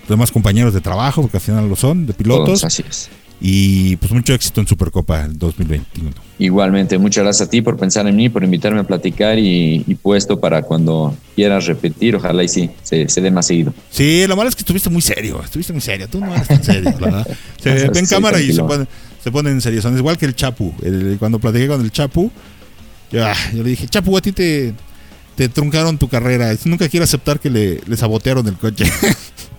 demás 0.08 0.32
compañeros 0.32 0.74
de 0.74 0.82
trabajo, 0.82 1.22
porque 1.22 1.38
al 1.38 1.42
final 1.42 1.70
lo 1.70 1.76
son, 1.76 2.06
de 2.06 2.14
pilotos. 2.14 2.46
Todos, 2.46 2.64
así 2.64 2.84
es. 2.88 3.10
Y 3.40 3.98
pues 3.98 4.12
mucho 4.12 4.34
éxito 4.34 4.62
en 4.62 4.68
Supercopa 4.68 5.28
2021. 5.30 6.12
Igualmente, 6.40 6.98
muchas 6.98 7.24
gracias 7.24 7.48
a 7.48 7.52
ti 7.52 7.62
por 7.62 7.78
pensar 7.78 8.08
en 8.08 8.16
mí, 8.16 8.30
por 8.30 8.44
invitarme 8.44 8.80
a 8.80 8.84
platicar 8.84 9.38
y, 9.38 9.84
y 9.86 9.96
puesto 9.96 10.40
para 10.40 10.64
cuando 10.64 11.16
quieras 11.36 11.68
repetir, 11.68 12.16
ojalá 12.16 12.44
y 12.44 12.48
sí, 12.48 12.72
se, 12.82 13.08
se 13.08 13.22
dé 13.22 13.30
más 13.30 13.46
seguido. 13.46 13.74
Sí, 13.92 14.26
lo 14.28 14.36
malo 14.36 14.50
es 14.50 14.56
que 14.56 14.62
estuviste 14.62 14.90
muy 14.90 15.04
serio, 15.04 15.40
estuviste 15.44 15.72
muy 15.72 15.82
serio, 15.82 16.08
tú 16.08 16.20
no 16.20 16.34
eres 16.34 16.48
tan 16.48 16.64
serio, 16.64 16.94
¿verdad? 17.00 17.28
Se 17.62 17.90
ve 17.90 18.00
en 18.00 18.06
cámara 18.08 18.38
tranquilo. 18.38 18.54
y 18.54 18.56
se 18.56 18.64
ponen, 18.64 18.88
se 19.24 19.32
ponen 19.32 19.62
serios, 19.62 19.84
son 19.84 19.98
igual 19.98 20.18
que 20.18 20.26
el 20.26 20.36
Chapu, 20.36 20.74
el, 20.82 21.18
cuando 21.20 21.38
platiqué 21.38 21.68
con 21.68 21.82
el 21.82 21.92
Chapu, 21.92 22.32
yo, 23.12 23.20
yo 23.54 23.64
le 23.64 23.70
dije, 23.70 23.88
Chapu, 23.88 24.18
a 24.18 24.22
ti 24.22 24.32
te, 24.32 24.74
te 25.36 25.48
truncaron 25.50 25.98
tu 25.98 26.08
carrera, 26.08 26.56
nunca 26.66 26.90
quiero 26.90 27.04
aceptar 27.04 27.40
que 27.40 27.52
le, 27.52 27.82
le 27.86 27.98
sabotearon 27.98 28.48
el 28.48 28.56
coche. 28.56 28.86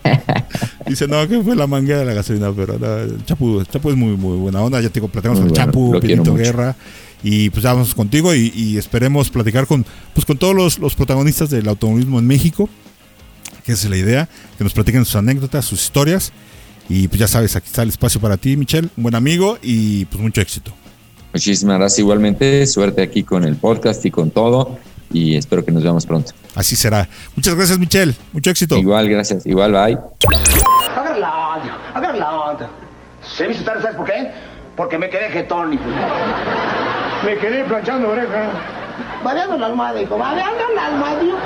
Dice, 0.89 1.07
no, 1.07 1.27
que 1.29 1.41
fue 1.43 1.55
la 1.55 1.67
manguera 1.67 2.01
de 2.01 2.05
la 2.05 2.15
gasolina, 2.15 2.53
pero 2.55 2.79
no, 2.79 3.25
Chapu, 3.25 3.63
Chapu 3.65 3.91
es 3.91 3.97
muy, 3.97 4.17
muy 4.17 4.37
buena 4.37 4.63
onda. 4.63 4.81
Ya 4.81 4.89
te 4.89 4.95
digo, 4.95 5.09
platicamos 5.09 5.41
con 5.41 5.49
el 5.49 5.53
bueno, 5.55 5.67
Chapu, 5.67 6.01
Pedrito 6.01 6.35
Guerra. 6.35 6.77
Y 7.23 7.51
pues 7.51 7.65
ya 7.65 7.73
vamos 7.73 7.95
contigo 7.95 8.35
y, 8.35 8.53
y, 8.55 8.79
esperemos 8.79 9.29
platicar 9.31 9.67
con, 9.67 9.85
pues, 10.15 10.25
con 10.25 10.39
todos 10.39 10.55
los, 10.55 10.79
los, 10.79 10.95
protagonistas 10.95 11.51
del 11.51 11.69
automovilismo 11.69 12.21
en 12.21 12.27
México, 12.29 12.69
que 13.65 13.73
esa 13.73 13.87
es 13.87 13.91
la 13.91 13.97
idea, 13.97 14.29
que 14.57 14.63
nos 14.63 14.73
platiquen 14.73 15.05
sus 15.05 15.17
anécdotas, 15.17 15.65
sus 15.65 15.83
historias. 15.83 16.33
Y 16.89 17.09
pues 17.09 17.19
ya 17.19 17.29
sabes, 17.29 17.57
aquí 17.57 17.67
está 17.67 17.83
el 17.83 17.89
espacio 17.89 18.21
para 18.21 18.37
ti, 18.37 18.57
Michelle, 18.57 18.89
un 18.97 19.03
buen 19.03 19.15
amigo 19.15 19.59
y 19.63 20.05
pues 20.07 20.23
mucho 20.23 20.41
éxito. 20.41 20.73
Muchísimas 21.35 21.79
gracias 21.79 21.99
igualmente, 21.99 22.67
suerte 22.67 23.03
aquí 23.03 23.25
con 23.25 23.45
el 23.45 23.57
podcast 23.57 24.05
y 24.07 24.11
con 24.11 24.31
todo 24.31 24.79
y 25.11 25.37
espero 25.37 25.65
que 25.65 25.73
nos 25.73 25.83
veamos 25.83 26.07
pronto. 26.07 26.33
Así 26.55 26.77
será. 26.77 27.09
Muchas 27.37 27.55
gracias, 27.55 27.79
Michelle. 27.79 28.15
Mucho 28.33 28.51
éxito. 28.51 28.77
Igual, 28.77 29.09
gracias. 29.09 29.47
Igual, 29.47 29.73
bye. 29.73 29.99
Agarra 30.97 31.19
la 31.19 31.49
onda, 31.49 31.79
agarra 31.95 32.17
la 32.17 32.41
onda. 32.41 32.71
¿Se 33.37 33.47
viste 33.47 33.65
tarde, 33.65 33.83
sabes 33.83 33.97
por 33.97 34.07
qué? 34.07 34.31
Porque 34.77 34.99
me 34.99 35.09
quedé 35.09 35.31
jetón, 35.31 35.73
hijo. 35.73 35.85
Me 37.25 37.37
quedé 37.37 37.65
planchando 37.65 38.11
oreja. 38.11 38.51
Babeando 39.23 39.57
la 39.59 39.67
almohada, 39.67 40.01
hijo, 40.01 40.17
babeando 40.17 40.65
la 40.75 40.87
almohada, 40.87 41.23
hijo. 41.23 41.37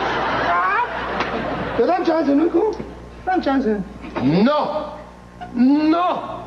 ¿Te 1.76 1.86
dan 1.86 2.04
chance, 2.04 2.34
no, 2.34 2.46
hijo? 2.46 2.70
Dan 3.24 3.42
chance. 3.42 3.76
No, 4.22 4.94
no. 5.54 6.46